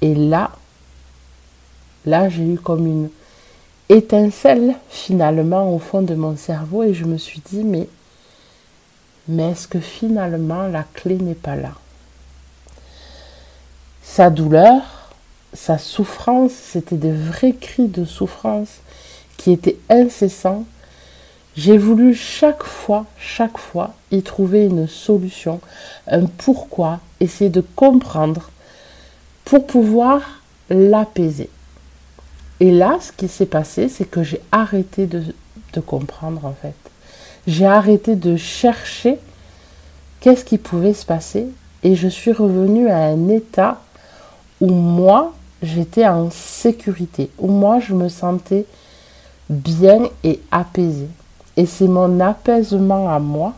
Et 0.00 0.14
là, 0.14 0.52
là, 2.06 2.28
j'ai 2.28 2.44
eu 2.44 2.58
comme 2.58 2.86
une 2.86 3.08
étincelle 3.88 4.74
finalement 4.88 5.74
au 5.74 5.78
fond 5.78 6.02
de 6.02 6.14
mon 6.14 6.36
cerveau 6.36 6.82
et 6.82 6.94
je 6.94 7.04
me 7.04 7.18
suis 7.18 7.40
dit, 7.40 7.64
mais, 7.64 7.88
est-ce 9.38 9.68
que 9.68 9.80
finalement 9.80 10.66
la 10.66 10.84
clé 10.94 11.16
n'est 11.16 11.34
pas 11.34 11.56
là? 11.56 11.72
Sa 14.02 14.30
douleur, 14.30 14.82
sa 15.52 15.78
souffrance, 15.78 16.52
c'était 16.52 16.96
des 16.96 17.12
vrais 17.12 17.52
cris 17.52 17.88
de 17.88 18.04
souffrance 18.04 18.80
qui 19.36 19.52
étaient 19.52 19.78
incessants. 19.88 20.64
J'ai 21.56 21.76
voulu 21.76 22.14
chaque 22.14 22.62
fois, 22.62 23.04
chaque 23.18 23.58
fois, 23.58 23.94
y 24.10 24.22
trouver 24.22 24.64
une 24.64 24.86
solution, 24.86 25.60
un 26.06 26.24
pourquoi, 26.24 27.00
essayer 27.20 27.50
de 27.50 27.60
comprendre 27.60 28.50
pour 29.44 29.66
pouvoir 29.66 30.40
l'apaiser. 30.70 31.50
Et 32.62 32.70
là, 32.70 32.98
ce 33.00 33.10
qui 33.10 33.26
s'est 33.26 33.46
passé, 33.46 33.88
c'est 33.88 34.04
que 34.04 34.22
j'ai 34.22 34.40
arrêté 34.52 35.06
de, 35.06 35.34
comprendre 35.84 36.44
en 36.44 36.52
fait. 36.52 36.76
J'ai 37.48 37.66
arrêté 37.66 38.14
de 38.14 38.36
chercher 38.36 39.18
qu'est-ce 40.20 40.44
qui 40.44 40.58
pouvait 40.58 40.94
se 40.94 41.04
passer 41.04 41.48
et 41.82 41.96
je 41.96 42.06
suis 42.06 42.30
revenue 42.30 42.88
à 42.88 42.98
un 42.98 43.28
état 43.30 43.80
où 44.60 44.68
moi, 44.68 45.34
j'étais 45.60 46.06
en 46.06 46.30
sécurité, 46.30 47.30
où 47.36 47.48
moi 47.48 47.80
je 47.80 47.94
me 47.94 48.08
sentais 48.08 48.64
bien 49.50 50.04
et 50.22 50.38
apaisée. 50.52 51.10
Et 51.56 51.66
c'est 51.66 51.88
mon 51.88 52.20
apaisement 52.20 53.12
à 53.12 53.18
moi 53.18 53.54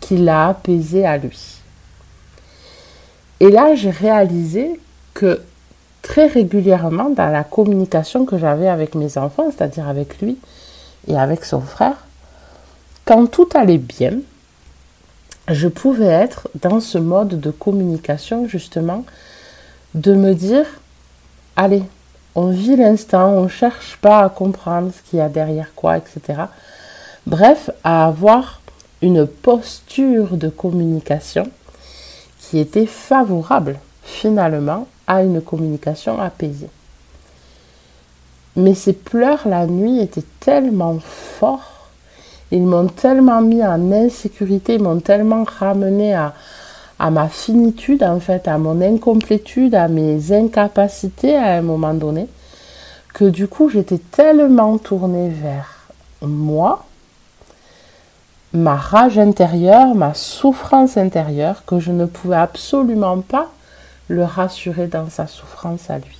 qui 0.00 0.18
l'a 0.18 0.48
apaisé 0.48 1.06
à 1.06 1.16
lui. 1.16 1.62
Et 3.40 3.48
là, 3.48 3.74
j'ai 3.74 3.88
réalisé 3.88 4.78
que 5.14 5.40
très 6.04 6.26
régulièrement, 6.26 7.08
dans 7.08 7.30
la 7.30 7.42
communication 7.42 8.26
que 8.26 8.38
j'avais 8.38 8.68
avec 8.68 8.94
mes 8.94 9.16
enfants, 9.16 9.46
c'est-à-dire 9.50 9.88
avec 9.88 10.20
lui 10.20 10.36
et 11.08 11.16
avec 11.16 11.44
son 11.44 11.62
frère, 11.62 11.96
quand 13.06 13.26
tout 13.26 13.48
allait 13.54 13.78
bien, 13.78 14.18
je 15.48 15.66
pouvais 15.66 16.04
être 16.04 16.48
dans 16.60 16.80
ce 16.80 16.98
mode 16.98 17.40
de 17.40 17.50
communication 17.50 18.46
justement 18.46 19.04
de 19.94 20.14
me 20.14 20.34
dire 20.34 20.66
allez, 21.56 21.82
on 22.34 22.50
vit 22.50 22.76
l'instant, 22.76 23.30
on 23.30 23.44
ne 23.44 23.48
cherche 23.48 23.96
pas 24.00 24.20
à 24.20 24.28
comprendre 24.28 24.90
ce 24.92 25.08
qu'il 25.08 25.18
y 25.18 25.22
a 25.22 25.28
derrière 25.30 25.74
quoi, 25.74 25.96
etc. 25.96 26.42
Bref, 27.26 27.70
à 27.82 28.06
avoir 28.06 28.60
une 29.00 29.26
posture 29.26 30.36
de 30.36 30.48
communication 30.48 31.44
qui 32.38 32.58
était 32.58 32.86
favorable 32.86 33.78
finalement 34.02 34.86
à 35.06 35.22
une 35.22 35.40
communication 35.40 36.20
apaisée. 36.20 36.70
Mais 38.56 38.74
ces 38.74 38.92
pleurs 38.92 39.48
la 39.48 39.66
nuit 39.66 40.00
étaient 40.00 40.24
tellement 40.40 40.98
forts, 41.00 41.88
ils 42.50 42.62
m'ont 42.62 42.86
tellement 42.86 43.40
mis 43.40 43.64
en 43.64 43.90
insécurité, 43.90 44.74
ils 44.74 44.82
m'ont 44.82 45.00
tellement 45.00 45.44
ramené 45.44 46.14
à, 46.14 46.34
à 46.98 47.10
ma 47.10 47.28
finitude, 47.28 48.04
en 48.04 48.20
fait, 48.20 48.46
à 48.46 48.58
mon 48.58 48.80
incomplétude, 48.80 49.74
à 49.74 49.88
mes 49.88 50.32
incapacités 50.32 51.36
à 51.36 51.54
un 51.54 51.62
moment 51.62 51.94
donné, 51.94 52.28
que 53.12 53.24
du 53.24 53.48
coup 53.48 53.68
j'étais 53.68 53.98
tellement 53.98 54.78
tournée 54.78 55.30
vers 55.30 55.88
moi, 56.22 56.84
ma 58.52 58.76
rage 58.76 59.18
intérieure, 59.18 59.94
ma 59.94 60.14
souffrance 60.14 60.96
intérieure, 60.96 61.64
que 61.66 61.80
je 61.80 61.90
ne 61.90 62.06
pouvais 62.06 62.36
absolument 62.36 63.20
pas 63.20 63.50
le 64.08 64.24
rassurer 64.24 64.86
dans 64.86 65.08
sa 65.08 65.26
souffrance 65.26 65.90
à 65.90 65.98
lui. 65.98 66.18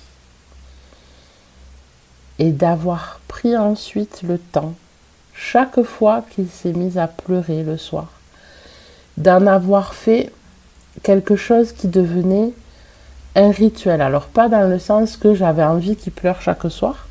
Et 2.39 2.51
d'avoir 2.51 3.19
pris 3.27 3.55
ensuite 3.55 4.21
le 4.23 4.37
temps, 4.37 4.73
chaque 5.33 5.81
fois 5.83 6.23
qu'il 6.31 6.49
s'est 6.49 6.73
mis 6.73 6.97
à 6.97 7.07
pleurer 7.07 7.63
le 7.63 7.77
soir, 7.77 8.07
d'en 9.17 9.47
avoir 9.47 9.93
fait 9.93 10.31
quelque 11.03 11.35
chose 11.35 11.71
qui 11.71 11.87
devenait 11.87 12.51
un 13.35 13.51
rituel. 13.51 14.01
Alors 14.01 14.27
pas 14.27 14.49
dans 14.49 14.69
le 14.69 14.79
sens 14.79 15.17
que 15.17 15.33
j'avais 15.33 15.63
envie 15.63 15.95
qu'il 15.95 16.13
pleure 16.13 16.41
chaque 16.41 16.69
soir, 16.69 17.07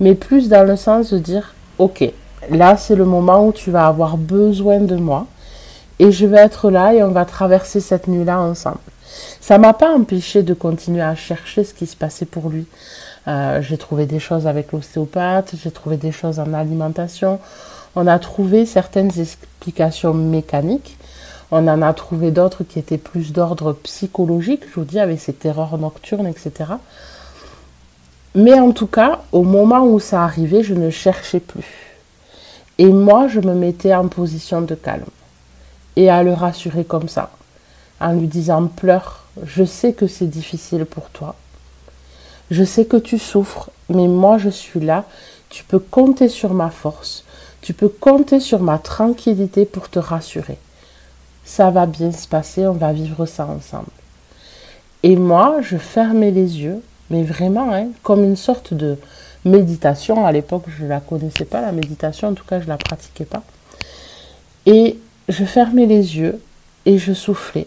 mais 0.00 0.14
plus 0.14 0.48
dans 0.48 0.66
le 0.66 0.76
sens 0.76 1.12
de 1.12 1.18
dire, 1.18 1.54
ok, 1.78 2.04
là 2.50 2.76
c'est 2.76 2.96
le 2.96 3.04
moment 3.04 3.46
où 3.46 3.52
tu 3.52 3.70
vas 3.70 3.86
avoir 3.86 4.16
besoin 4.16 4.80
de 4.80 4.96
moi 4.96 5.26
et 5.98 6.10
je 6.10 6.26
vais 6.26 6.38
être 6.38 6.70
là 6.70 6.94
et 6.94 7.02
on 7.02 7.12
va 7.12 7.24
traverser 7.24 7.80
cette 7.80 8.08
nuit-là 8.08 8.40
ensemble. 8.40 8.78
Ça 9.40 9.58
m'a 9.58 9.72
pas 9.72 9.90
empêché 9.90 10.42
de 10.42 10.54
continuer 10.54 11.02
à 11.02 11.14
chercher 11.14 11.64
ce 11.64 11.74
qui 11.74 11.86
se 11.86 11.96
passait 11.96 12.26
pour 12.26 12.48
lui. 12.48 12.66
Euh, 13.28 13.62
j'ai 13.62 13.78
trouvé 13.78 14.06
des 14.06 14.18
choses 14.18 14.46
avec 14.46 14.72
l'ostéopathe, 14.72 15.54
j'ai 15.62 15.70
trouvé 15.70 15.96
des 15.96 16.12
choses 16.12 16.40
en 16.40 16.52
alimentation. 16.52 17.38
On 17.94 18.06
a 18.06 18.18
trouvé 18.18 18.66
certaines 18.66 19.18
explications 19.18 20.14
mécaniques, 20.14 20.96
on 21.50 21.68
en 21.68 21.82
a 21.82 21.92
trouvé 21.92 22.30
d'autres 22.30 22.64
qui 22.64 22.78
étaient 22.78 22.98
plus 22.98 23.32
d'ordre 23.32 23.74
psychologique, 23.74 24.62
je 24.70 24.80
vous 24.80 24.86
dis, 24.86 24.98
avec 24.98 25.20
ces 25.20 25.34
terreurs 25.34 25.76
nocturnes, 25.76 26.26
etc. 26.26 26.72
Mais 28.34 28.58
en 28.58 28.72
tout 28.72 28.86
cas, 28.86 29.20
au 29.30 29.42
moment 29.42 29.84
où 29.84 30.00
ça 30.00 30.24
arrivait, 30.24 30.62
je 30.62 30.74
ne 30.74 30.88
cherchais 30.88 31.40
plus. 31.40 31.92
Et 32.78 32.86
moi, 32.86 33.28
je 33.28 33.40
me 33.40 33.54
mettais 33.54 33.94
en 33.94 34.08
position 34.08 34.62
de 34.62 34.74
calme. 34.74 35.04
Et 35.96 36.08
à 36.08 36.22
le 36.22 36.32
rassurer 36.32 36.84
comme 36.84 37.08
ça, 37.08 37.30
en 38.02 38.12
lui 38.12 38.26
disant 38.26 38.66
pleure, 38.66 39.24
je 39.44 39.64
sais 39.64 39.92
que 39.92 40.06
c'est 40.06 40.26
difficile 40.26 40.84
pour 40.84 41.10
toi. 41.10 41.34
Je 42.50 42.64
sais 42.64 42.84
que 42.84 42.96
tu 42.96 43.18
souffres, 43.18 43.70
mais 43.88 44.08
moi 44.08 44.38
je 44.38 44.50
suis 44.50 44.80
là. 44.80 45.04
Tu 45.48 45.64
peux 45.64 45.78
compter 45.78 46.28
sur 46.28 46.54
ma 46.54 46.70
force. 46.70 47.24
Tu 47.60 47.72
peux 47.72 47.88
compter 47.88 48.40
sur 48.40 48.60
ma 48.60 48.78
tranquillité 48.78 49.64
pour 49.64 49.88
te 49.88 49.98
rassurer 49.98 50.58
ça 51.44 51.70
va 51.70 51.86
bien 51.86 52.12
se 52.12 52.26
passer, 52.26 52.66
on 52.66 52.72
va 52.72 52.92
vivre 52.92 53.26
ça 53.26 53.46
ensemble. 53.46 53.90
Et 55.02 55.16
moi, 55.16 55.60
je 55.60 55.76
fermais 55.76 56.30
les 56.30 56.60
yeux, 56.60 56.82
mais 57.10 57.22
vraiment, 57.24 57.72
hein, 57.74 57.88
comme 58.02 58.22
une 58.22 58.36
sorte 58.36 58.72
de 58.74 58.96
méditation. 59.44 60.24
À 60.24 60.32
l'époque, 60.32 60.64
je 60.68 60.84
ne 60.84 60.88
la 60.88 61.00
connaissais 61.00 61.44
pas, 61.44 61.60
la 61.60 61.72
méditation, 61.72 62.28
en 62.28 62.34
tout 62.34 62.44
cas, 62.44 62.60
je 62.60 62.64
ne 62.64 62.70
la 62.70 62.76
pratiquais 62.76 63.24
pas. 63.24 63.42
Et 64.66 64.98
je 65.28 65.44
fermais 65.44 65.86
les 65.86 66.16
yeux 66.16 66.40
et 66.86 66.98
je 66.98 67.12
soufflais. 67.12 67.66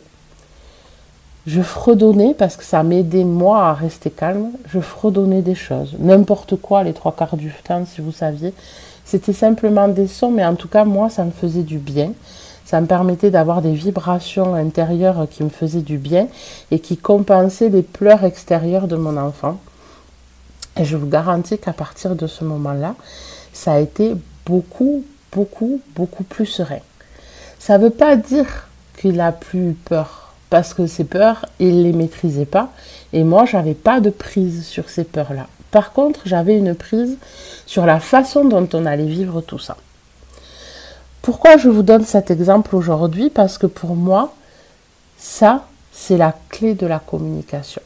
Je 1.47 1.61
fredonnais, 1.61 2.33
parce 2.33 2.55
que 2.55 2.63
ça 2.63 2.81
m'aidait 2.81 3.23
moi 3.23 3.67
à 3.67 3.73
rester 3.73 4.09
calme, 4.09 4.49
je 4.67 4.79
fredonnais 4.79 5.43
des 5.43 5.53
choses. 5.53 5.95
N'importe 5.99 6.55
quoi 6.55 6.83
les 6.83 6.93
trois 6.93 7.11
quarts 7.11 7.37
du 7.37 7.53
temps, 7.63 7.85
si 7.85 8.01
vous 8.01 8.11
saviez. 8.11 8.53
C'était 9.05 9.33
simplement 9.33 9.87
des 9.87 10.07
sons, 10.07 10.31
mais 10.31 10.43
en 10.43 10.55
tout 10.55 10.67
cas, 10.67 10.83
moi, 10.85 11.09
ça 11.09 11.23
me 11.23 11.31
faisait 11.31 11.61
du 11.61 11.77
bien 11.77 12.13
Ça 12.65 12.81
me 12.81 12.87
permettait 12.87 13.29
d'avoir 13.29 13.61
des 13.61 13.73
vibrations 13.73 14.55
intérieures 14.55 15.27
qui 15.29 15.43
me 15.43 15.49
faisaient 15.49 15.81
du 15.83 15.99
bien 15.99 16.27
et 16.71 16.79
qui 16.79 16.97
compensaient 16.97 17.69
les 17.69 17.83
pleurs 17.83 18.23
extérieures 18.23 18.87
de 18.87 18.95
mon 18.95 19.15
enfant. 19.17 19.59
Et 20.77 20.83
je 20.83 20.97
vous 20.97 21.07
garantis 21.07 21.59
qu'à 21.59 21.73
partir 21.73 22.15
de 22.15 22.25
ce 22.25 22.43
moment-là, 22.43 22.95
ça 23.53 23.73
a 23.73 23.79
été 23.79 24.15
beaucoup, 24.47 25.05
beaucoup, 25.31 25.79
beaucoup 25.95 26.23
plus 26.23 26.47
serein. 26.47 26.79
Ça 27.59 27.77
ne 27.77 27.83
veut 27.83 27.91
pas 27.91 28.15
dire 28.15 28.67
qu'il 28.97 29.21
a 29.21 29.31
plus 29.31 29.73
peur, 29.85 30.24
parce 30.49 30.73
que 30.73 30.87
ces 30.87 31.03
peurs, 31.03 31.45
il 31.59 31.83
les 31.83 31.93
maîtrisait 31.93 32.45
pas, 32.45 32.69
et 33.13 33.23
moi, 33.23 33.45
j'avais 33.45 33.73
pas 33.73 33.99
de 33.99 34.09
prise 34.09 34.65
sur 34.65 34.89
ces 34.89 35.03
peurs-là. 35.03 35.47
Par 35.71 35.91
contre, 35.91 36.21
j'avais 36.25 36.57
une 36.57 36.75
prise 36.75 37.17
sur 37.65 37.85
la 37.85 37.99
façon 37.99 38.45
dont 38.45 38.67
on 38.73 38.85
allait 38.85 39.05
vivre 39.05 39.41
tout 39.41 39.59
ça. 39.59 39.77
Pourquoi 41.21 41.57
je 41.57 41.69
vous 41.69 41.83
donne 41.83 42.05
cet 42.05 42.29
exemple 42.29 42.75
aujourd'hui? 42.75 43.29
Parce 43.29 43.57
que 43.57 43.67
pour 43.67 43.95
moi, 43.95 44.33
ça, 45.17 45.65
c'est 45.91 46.17
la 46.17 46.35
clé 46.49 46.75
de 46.75 46.85
la 46.85 46.99
communication. 46.99 47.81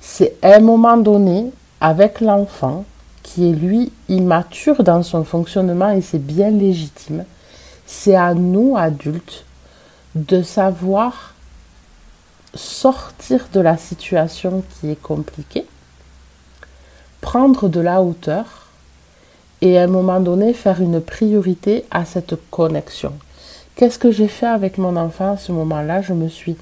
C'est 0.00 0.36
un 0.42 0.60
moment 0.60 0.96
donné, 0.96 1.52
avec 1.80 2.20
l'enfant, 2.20 2.84
qui 3.22 3.50
est 3.50 3.52
lui 3.52 3.92
immature 4.08 4.82
dans 4.82 5.02
son 5.02 5.22
fonctionnement 5.22 5.90
et 5.90 6.00
c'est 6.00 6.24
bien 6.24 6.50
légitime, 6.50 7.24
c'est 7.86 8.16
à 8.16 8.32
nous, 8.32 8.74
adultes, 8.76 9.44
de 10.14 10.42
savoir 10.42 11.34
sortir 12.54 13.48
de 13.52 13.60
la 13.60 13.76
situation 13.76 14.62
qui 14.80 14.90
est 14.90 15.00
compliquée, 15.00 15.66
prendre 17.20 17.68
de 17.68 17.80
la 17.80 18.00
hauteur 18.00 18.68
et 19.60 19.78
à 19.78 19.82
un 19.82 19.88
moment 19.88 20.20
donné 20.20 20.54
faire 20.54 20.80
une 20.80 21.00
priorité 21.00 21.84
à 21.90 22.04
cette 22.04 22.34
connexion. 22.50 23.12
Qu'est-ce 23.74 23.98
que 23.98 24.10
j'ai 24.10 24.28
fait 24.28 24.46
avec 24.46 24.78
mon 24.78 24.96
enfant 24.96 25.32
à 25.32 25.36
ce 25.36 25.52
moment-là? 25.52 26.00
Je 26.02 26.12
me 26.12 26.28
suis 26.28 26.56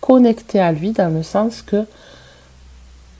connectée 0.00 0.60
à 0.60 0.72
lui 0.72 0.92
dans 0.92 1.12
le 1.12 1.22
sens 1.22 1.62
que 1.62 1.84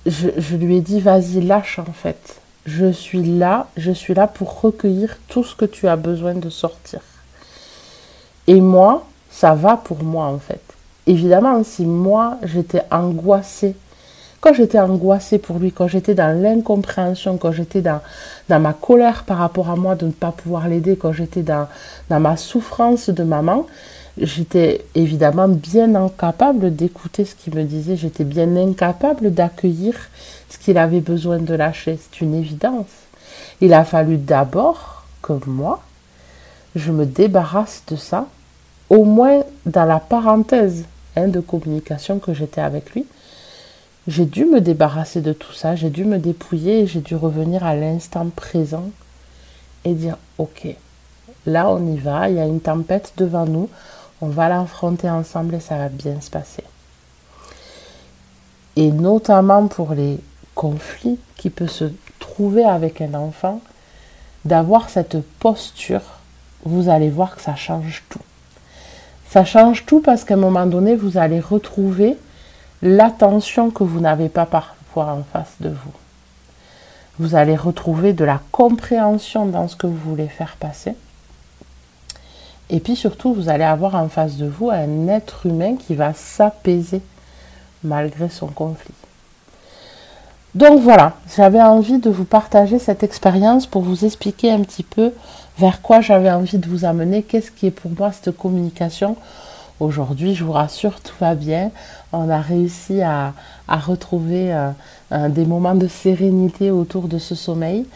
je, 0.07 0.29
je 0.37 0.57
lui 0.57 0.77
ai 0.77 0.81
dit 0.81 1.01
vas-y 1.01 1.41
lâche 1.41 1.79
en 1.79 1.93
fait. 1.93 2.41
Je 2.67 2.93
suis 2.93 3.23
là, 3.23 3.69
je 3.77 3.91
suis 3.91 4.15
là 4.15 4.27
pour 4.27 4.61
recueillir 4.61 5.17
tout 5.29 5.43
ce 5.43 5.57
que 5.57 5.65
tu 5.65 5.89
as 5.89 5.97
besoin 5.97 6.35
de 6.35 6.51
sortir. 6.51 7.01
Et 8.47 8.61
moi, 8.61 9.07
ça 9.33 9.55
va 9.55 9.77
pour 9.77 10.05
moi 10.05 10.27
en 10.27 10.39
fait. 10.39 10.63
Évidemment, 11.09 11.65
si 11.65 11.85
moi 11.85 12.39
j'étais 12.45 12.83
angoissée 12.93 13.75
quand 14.43 14.55
j'étais 14.55 14.81
angoissée 14.81 15.39
pour 15.39 15.61
lui, 15.61 15.71
quand 15.71 15.87
j'étais 15.87 16.17
dans 16.17 16.37
l'incompréhension, 16.37 17.37
quand 17.37 17.53
j'étais 17.53 17.81
dans, 17.81 18.01
ma 18.49 18.73
colère 18.73 19.23
par 19.23 19.39
rapport 19.39 19.71
à 19.71 19.77
moi 19.77 19.95
de 19.95 20.07
ne 20.07 20.11
pas 20.11 20.33
pouvoir 20.33 20.67
l'aider, 20.67 20.97
quand 20.97 21.13
j'étais 21.13 21.43
dans, 21.43 21.69
dans 22.11 22.19
ma 22.19 22.37
souffrance 22.37 23.09
de 23.09 23.23
maman, 23.23 23.69
j'étais 24.19 24.85
évidemment 24.97 25.47
bien 25.47 25.95
incapable 25.95 26.75
d'écouter 26.75 27.25
ce 27.25 27.37
qu'il 27.37 27.55
me 27.55 27.63
disait, 27.63 27.97
j'étais 27.97 28.25
bien 28.25 28.57
incapable 28.57 29.33
d'accueillir 29.33 29.95
ce 30.49 30.59
qu'il 30.59 30.77
avait 30.77 31.01
besoin 31.01 31.39
de 31.39 31.55
lâcher. 31.55 31.97
C'est 32.03 32.21
une 32.21 32.35
évidence. 32.35 32.91
Il 33.61 33.73
a 33.73 33.85
fallu 33.85 34.17
d'abord 34.17 35.05
que 35.23 35.35
moi, 35.47 35.81
je 36.75 36.91
me 36.91 37.07
débarrasse 37.07 37.85
de 37.87 37.95
ça, 37.95 38.27
au 38.93 39.05
moins 39.05 39.43
dans 39.65 39.87
la 39.87 39.99
parenthèse 39.99 40.85
hein, 41.17 41.29
de 41.29 41.41
communication 41.41 42.19
que 42.19 42.35
j'étais 42.35 42.61
avec 42.61 42.93
lui, 42.93 43.07
j'ai 44.07 44.27
dû 44.27 44.45
me 44.45 44.61
débarrasser 44.61 45.23
de 45.23 45.33
tout 45.33 45.55
ça, 45.55 45.75
j'ai 45.77 45.89
dû 45.89 46.05
me 46.05 46.19
dépouiller 46.19 46.87
j'ai 46.87 47.01
dû 47.01 47.17
revenir 47.17 47.65
à 47.65 47.75
l'instant 47.75 48.27
présent 48.29 48.91
et 49.87 49.95
dire 49.95 50.19
ok, 50.37 50.77
là 51.47 51.71
on 51.71 51.87
y 51.87 51.97
va, 51.97 52.29
il 52.29 52.37
y 52.37 52.39
a 52.39 52.45
une 52.45 52.61
tempête 52.61 53.15
devant 53.17 53.47
nous, 53.47 53.71
on 54.21 54.27
va 54.27 54.51
l'affronter 54.51 55.09
ensemble 55.09 55.55
et 55.55 55.61
ça 55.61 55.79
va 55.79 55.89
bien 55.89 56.21
se 56.21 56.31
passer. 56.31 56.65
Et 58.77 58.93
notamment 58.93 59.69
pour 59.69 59.95
les 59.95 60.19
conflits 60.55 61.19
qui 61.39 61.49
peuvent 61.49 61.71
se 61.71 61.91
trouver 62.19 62.65
avec 62.65 63.01
un 63.01 63.15
enfant, 63.15 63.63
d'avoir 64.45 64.91
cette 64.91 65.19
posture, 65.39 66.03
vous 66.65 66.91
allez 66.91 67.09
voir 67.09 67.37
que 67.37 67.43
ça 67.43 67.57
change 67.57 68.03
tout. 68.11 68.21
Ça 69.33 69.47
change 69.47 69.87
tout 69.87 70.01
parce 70.01 70.25
qu'à 70.25 70.35
un 70.35 70.37
moment 70.37 70.67
donné, 70.67 70.95
vous 70.95 71.17
allez 71.17 71.41
retrouver 71.41 72.19
l'attention 72.83 73.71
que 73.71 73.83
vous 73.83 73.99
n'avez 73.99 74.29
pas 74.29 74.45
parfois 74.45 75.07
en 75.07 75.23
face 75.23 75.55
de 75.61 75.71
vous. 75.71 75.93
Vous 77.19 77.35
allez 77.35 77.57
retrouver 77.57 78.13
de 78.13 78.27
la 78.27 78.43
compréhension 78.51 79.47
dans 79.47 79.69
ce 79.69 79.77
que 79.77 79.87
vous 79.87 79.97
voulez 79.97 80.29
faire 80.29 80.57
passer. 80.61 80.93
Et 82.69 82.79
puis 82.79 82.95
surtout, 82.95 83.33
vous 83.33 83.49
allez 83.49 83.65
avoir 83.65 83.95
en 83.95 84.11
face 84.11 84.37
de 84.37 84.45
vous 84.45 84.69
un 84.69 85.09
être 85.09 85.47
humain 85.47 85.77
qui 85.77 85.95
va 85.95 86.13
s'apaiser 86.13 87.01
malgré 87.83 88.29
son 88.29 88.49
conflit. 88.49 88.93
Donc 90.55 90.83
voilà, 90.83 91.15
j'avais 91.35 91.63
envie 91.63 92.01
de 92.01 92.11
vous 92.11 92.27
partager 92.27 92.79
cette 92.79 93.03
expérience 93.03 93.67
pour 93.67 93.81
vous 93.81 94.05
expliquer 94.05 94.53
un 94.53 94.61
petit 94.61 94.83
peu 94.83 95.11
vers 95.63 95.81
quoi 95.81 96.01
j'avais 96.01 96.33
envie 96.33 96.59
de 96.59 96.67
vous 96.67 96.85
amener, 96.85 97.23
qu'est-ce 97.23 97.53
qui 97.53 97.69
est 97.69 97.71
pour 97.71 97.93
moi 97.97 98.11
cette 98.11 98.37
communication 98.37 99.17
Aujourd'hui, 99.79 100.35
je 100.35 100.43
vous 100.43 100.51
rassure, 100.51 101.01
tout 101.01 101.15
va 101.21 101.37
bien. 101.37 101.71
On 102.13 102.29
a 102.31 102.41
réussi 102.41 103.01
à, 103.01 103.33
retrouver 103.69 104.53
euh, 104.53 105.29
des 105.29 105.45
moments 105.45 105.77
de 105.77 105.87
sérénité 105.87 106.73
autour 106.73 107.07
de 107.07 107.19
ce 107.19 107.37
sommeil, 107.37 107.87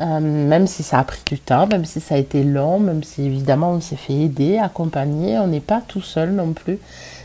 euh, 0.00 0.20
même 0.20 0.66
si 0.66 0.82
ça 0.82 0.98
a 0.98 1.04
pris 1.04 1.22
du 1.24 1.38
temps, 1.38 1.66
même 1.66 1.86
si 1.86 1.98
ça 1.98 2.16
a 2.16 2.18
été 2.18 2.44
long, 2.44 2.78
même 2.78 3.02
si 3.02 3.22
évidemment 3.22 3.70
on 3.70 3.80
s'est 3.80 3.96
fait 3.96 4.12
aider, 4.12 4.58
accompagner. 4.58 5.38
On 5.38 5.46
n'est 5.46 5.60
pas 5.60 5.80
tout 5.88 6.02
seul 6.02 6.32
non 6.32 6.52
plus 6.52 6.78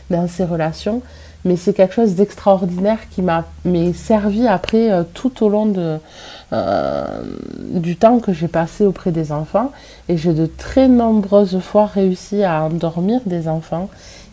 dans 0.08 0.26
ces 0.28 0.46
relations 0.46 1.02
mais 1.44 1.56
c'est 1.56 1.72
quelque 1.72 1.94
chose 1.94 2.14
d'extraordinaire 2.14 2.98
qui 3.10 3.22
m'a 3.22 3.44
servi 3.94 4.46
après 4.46 4.90
euh, 4.90 5.02
tout 5.14 5.44
au 5.44 5.48
long 5.48 5.72
euh, 6.52 7.22
du 7.72 7.96
temps 7.96 8.18
que 8.18 8.32
j'ai 8.32 8.48
passé 8.48 8.84
auprès 8.84 9.10
des 9.10 9.32
enfants. 9.32 9.72
Et 10.08 10.16
j'ai 10.16 10.34
de 10.34 10.46
très 10.46 10.88
nombreuses 10.88 11.58
fois 11.60 11.86
réussi 11.86 12.42
à 12.42 12.64
endormir 12.64 13.20
des 13.26 13.48
enfants 13.48 13.88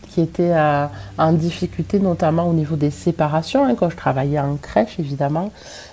qui 0.08 0.20
étaient 0.20 0.54
euh, 0.54 0.86
en 1.18 1.32
difficulté, 1.32 1.98
notamment 2.00 2.48
au 2.48 2.52
niveau 2.52 2.76
des 2.76 2.90
séparations. 2.90 3.64
Hein. 3.64 3.74
Quand 3.74 3.90
je 3.90 3.96
travaillais 3.96 4.38
en 4.38 4.56
crèche, 4.56 4.98
évidemment, 4.98 5.50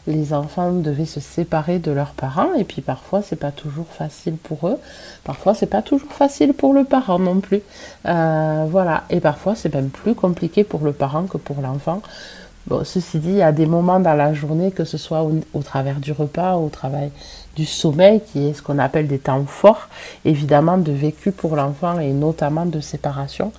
les 0.08 0.34
enfants 0.34 0.72
devaient 0.72 1.06
se 1.06 1.20
séparer 1.20 1.80
de 1.80 1.92
leurs 1.92 2.14
parents, 2.14 2.54
et 2.58 2.64
puis 2.64 2.82
parfois, 2.82 3.22
c'est 3.22 3.36
pas 3.36 3.52
toujours 3.52 3.88
facile 3.88 4.36
pour 4.36 4.68
eux. 4.68 4.78
Parfois, 5.24 5.54
c'est 5.54 5.66
pas 5.66 5.82
toujours 5.82 6.12
facile 6.12 6.54
pour 6.54 6.74
le 6.74 6.84
parent 6.84 7.20
non 7.20 7.40
plus. 7.40 7.62
Euh, 8.08 8.66
voilà. 8.70 9.04
Et 9.10 9.20
parfois, 9.20 9.56
c'est 9.56 9.74
même 9.74 9.90
plus 9.90 10.16
compliqué 10.16 10.64
pour 10.64 10.84
le 10.84 10.94
parent 10.94 11.24
que 11.24 11.38
pour 11.38 11.62
l'enfant. 11.62 12.02
Bon, 12.68 12.84
ceci 12.84 13.20
dit, 13.20 13.30
il 13.30 13.36
y 13.36 13.42
a 13.44 13.52
des 13.52 13.68
moments 13.68 14.00
dans 14.00 14.16
la 14.16 14.34
journée, 14.34 14.72
que 14.72 14.86
ce 14.86 14.98
soit 14.98 15.22
au, 15.22 15.62
travers 15.62 16.00
du 16.00 16.12
repas, 16.12 16.56
au 16.56 16.70
travail 16.70 17.12
du 17.56 17.64
sommeil, 17.64 18.22
qui 18.26 18.48
est 18.48 18.54
ce 18.54 18.64
qu'on 18.64 18.80
appelle 18.80 19.08
des 19.08 19.20
temps 19.20 19.46
forts, 19.46 19.88
évidemment 20.26 20.80
de 20.80 20.92
vécu 20.92 21.32
pour 21.32 21.56
l'enfant 21.56 22.00
et 22.00 22.12
notamment 22.12 22.66
de 22.66 22.80
séparation, 22.80 23.52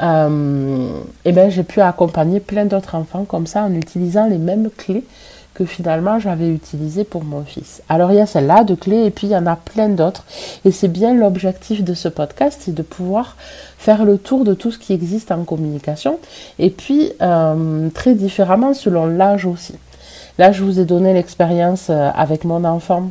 euh, 0.00 1.00
et 1.24 1.32
ben, 1.32 1.50
j'ai 1.50 1.64
pu 1.64 1.80
accompagner 1.80 2.40
plein 2.40 2.64
d'autres 2.64 2.94
enfants 2.94 3.24
comme 3.24 3.46
ça 3.46 3.64
en 3.64 3.74
utilisant 3.74 4.26
les 4.26 4.38
mêmes 4.38 4.70
clés 4.70 5.04
que 5.54 5.66
finalement 5.66 6.18
j'avais 6.18 6.48
utilisées 6.48 7.04
pour 7.04 7.24
mon 7.24 7.44
fils. 7.44 7.82
Alors 7.88 8.10
il 8.10 8.16
y 8.16 8.20
a 8.20 8.26
celle-là 8.26 8.64
de 8.64 8.74
clés 8.74 9.04
et 9.04 9.10
puis 9.10 9.26
il 9.26 9.30
y 9.30 9.36
en 9.36 9.46
a 9.46 9.56
plein 9.56 9.90
d'autres. 9.90 10.24
Et 10.64 10.70
c'est 10.70 10.88
bien 10.88 11.14
l'objectif 11.14 11.84
de 11.84 11.92
ce 11.92 12.08
podcast, 12.08 12.62
c'est 12.64 12.74
de 12.74 12.82
pouvoir 12.82 13.36
faire 13.76 14.04
le 14.04 14.16
tour 14.16 14.44
de 14.44 14.54
tout 14.54 14.70
ce 14.70 14.78
qui 14.78 14.94
existe 14.94 15.30
en 15.30 15.44
communication 15.44 16.18
et 16.58 16.70
puis 16.70 17.12
euh, 17.20 17.90
très 17.90 18.14
différemment 18.14 18.72
selon 18.72 19.06
l'âge 19.06 19.44
aussi. 19.44 19.74
Là, 20.38 20.52
je 20.52 20.64
vous 20.64 20.80
ai 20.80 20.86
donné 20.86 21.12
l'expérience 21.12 21.88
euh, 21.90 22.10
avec 22.14 22.44
mon 22.44 22.64
enfant 22.64 23.10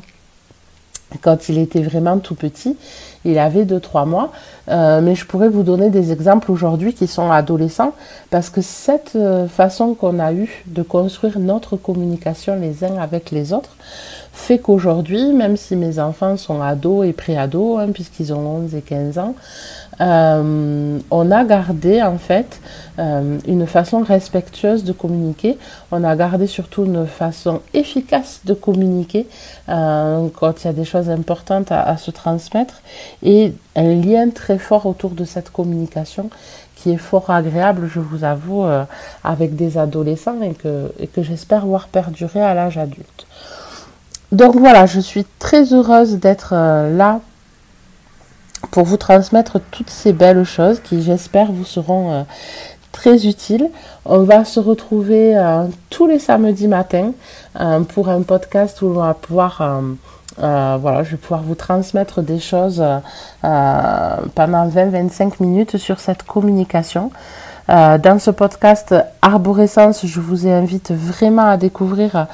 quand 1.19 1.50
il 1.50 1.58
était 1.58 1.82
vraiment 1.82 2.19
tout 2.19 2.36
petit. 2.36 2.78
Il 3.26 3.38
avait 3.38 3.65
2-3 3.65 4.08
mois. 4.08 4.32
Euh, 4.69 5.02
mais 5.02 5.15
je 5.15 5.26
pourrais 5.26 5.50
vous 5.50 5.63
donner 5.63 5.89
des 5.89 6.12
exemples 6.12 6.52
aujourd'hui 6.52 6.93
qui 6.93 7.08
sont 7.08 7.32
adolescents 7.32 7.93
parce 8.30 8.50
que 8.50 8.62
cette 8.62 9.13
euh, 9.15 9.47
façon 9.47 9.93
qu'on 9.93 10.19
a 10.19 10.34
eue 10.34 10.63
de 10.67 10.82
construire 10.82 11.39
notre 11.39 11.78
communication 11.78 12.56
les 12.56 12.84
uns 12.84 12.97
avec 12.97 13.32
les 13.32 13.54
autres 13.54 13.76
fait 14.34 14.60
qu'aujourd'hui, 14.60 15.34
même 15.34 15.58
si 15.58 15.76
mes 15.76 16.00
enfants 16.00 16.38
sont 16.38 16.62
ados 16.62 17.06
et 17.06 17.13
pré-ados, 17.13 17.80
hein, 17.80 17.89
puisqu'ils 17.93 18.34
ont 18.34 18.63
11 18.63 18.76
et 18.76 18.82
15 18.82 19.17
ans, 19.17 19.36
euh, 20.01 20.99
on 21.11 21.31
a 21.31 21.43
gardé 21.43 22.01
en 22.01 22.17
fait 22.17 22.59
euh, 22.97 23.37
une 23.47 23.67
façon 23.67 23.99
respectueuse 23.99 24.83
de 24.83 24.93
communiquer. 24.93 25.57
On 25.91 26.03
a 26.03 26.15
gardé 26.15 26.47
surtout 26.47 26.85
une 26.85 27.05
façon 27.05 27.61
efficace 27.73 28.41
de 28.45 28.53
communiquer 28.53 29.27
euh, 29.69 30.27
quand 30.35 30.63
il 30.63 30.67
y 30.67 30.69
a 30.69 30.73
des 30.73 30.85
choses 30.85 31.09
importantes 31.09 31.71
à, 31.71 31.97
se 31.97 32.09
transmettre 32.09 32.81
et 33.21 33.53
un 33.75 33.95
lien 33.95 34.29
très 34.29 34.57
fort 34.57 34.85
autour 34.87 35.11
de 35.11 35.23
cette 35.25 35.51
communication 35.51 36.29
qui 36.75 36.91
est 36.91 36.97
fort 36.97 37.29
agréable, 37.29 37.87
je 37.93 37.99
vous 37.99 38.23
avoue, 38.23 38.65
avec 39.23 39.55
des 39.55 39.77
adolescents 39.77 40.41
et 40.41 40.53
que, 40.53 40.91
et 40.99 41.05
que 41.05 41.21
j'espère 41.21 41.67
voir 41.67 41.89
perdurer 41.89 42.41
à 42.41 42.55
l'âge 42.55 42.79
adulte. 42.79 43.27
Donc 44.31 44.55
voilà, 44.55 44.87
je 44.87 44.99
suis 44.99 45.25
très 45.37 45.73
heureuse 45.73 46.15
d'être 46.15 46.55
là 46.55 47.19
pour 48.69 48.84
vous 48.84 48.97
transmettre 48.97 49.60
toutes 49.71 49.89
ces 49.89 50.13
belles 50.13 50.43
choses 50.43 50.80
qui, 50.80 51.02
j'espère, 51.02 51.52
vous 51.52 51.65
seront 51.65 52.12
euh, 52.12 52.24
très 52.91 53.26
utiles. 53.26 53.69
On 54.06 54.24
va 54.24 54.45
se 54.45 54.60
retrouver 54.60 55.38
euh, 55.38 55.65
tous 55.89 56.08
les 56.08 56.19
samedis 56.19 56.67
matins 56.67 57.12
pour 57.89 58.10
un 58.10 58.21
podcast 58.21 58.82
où 58.82 58.88
on 58.88 58.93
va 58.93 59.13
pouvoir... 59.13 59.82
voilà, 60.38 61.04
je 61.04 61.12
vais 61.12 61.17
pouvoir 61.17 61.41
vous 61.43 61.56
transmettre 61.56 62.21
des 62.21 62.39
choses 62.39 62.84
pendant 63.41 64.67
20-25 64.69 65.34
minutes 65.41 65.78
sur 65.78 66.00
cette 66.00 66.24
communication. 66.24 67.12
dans 67.67 68.19
ce 68.19 68.32
podcast 68.32 68.95
Arborescence, 69.21 70.06
je 70.06 70.19
vous 70.21 70.47
invite 70.47 70.91
vraiment 70.91 71.50
à 71.50 71.58
découvrir 71.58 72.28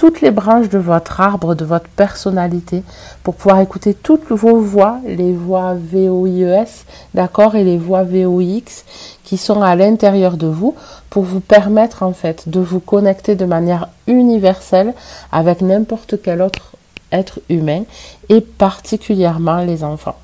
toutes 0.00 0.22
les 0.22 0.30
branches 0.30 0.70
de 0.70 0.78
votre 0.78 1.20
arbre, 1.20 1.54
de 1.54 1.66
votre 1.66 1.90
personnalité, 1.90 2.82
pour 3.22 3.34
pouvoir 3.34 3.60
écouter 3.60 3.92
toutes 3.92 4.30
vos 4.30 4.58
voix, 4.58 4.98
les 5.06 5.34
voix 5.34 5.74
VOIES, 5.74 6.86
d'accord, 7.12 7.54
et 7.54 7.64
les 7.64 7.76
voix 7.76 8.02
VOX 8.02 8.86
qui 9.24 9.36
sont 9.36 9.60
à 9.60 9.76
l'intérieur 9.76 10.38
de 10.38 10.46
vous, 10.46 10.74
pour 11.10 11.24
vous 11.24 11.40
permettre 11.40 12.02
en 12.02 12.14
fait 12.14 12.48
de 12.48 12.60
vous 12.60 12.80
connecter 12.80 13.34
de 13.34 13.44
manière 13.44 13.90
universelle 14.06 14.94
avec 15.32 15.60
n'importe 15.60 16.14
quel 16.22 16.40
autre 16.40 16.76
être 17.12 17.40
humain, 17.50 17.82
et 18.30 18.40
particulièrement 18.40 19.58
les 19.58 19.84
enfants. 19.84 20.16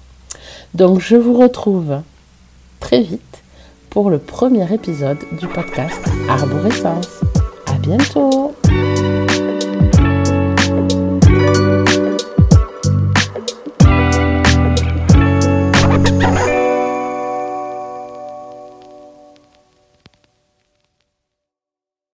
Donc 0.72 1.00
je 1.00 1.16
vous 1.16 1.34
retrouve 1.34 2.00
très 2.80 3.02
vite 3.02 3.42
pour 3.90 4.08
le 4.08 4.16
premier 4.16 4.72
épisode 4.72 5.18
du 5.38 5.46
podcast 5.46 6.00
Arborescence. 6.30 7.10
À 7.66 7.74
bientôt! 7.74 8.54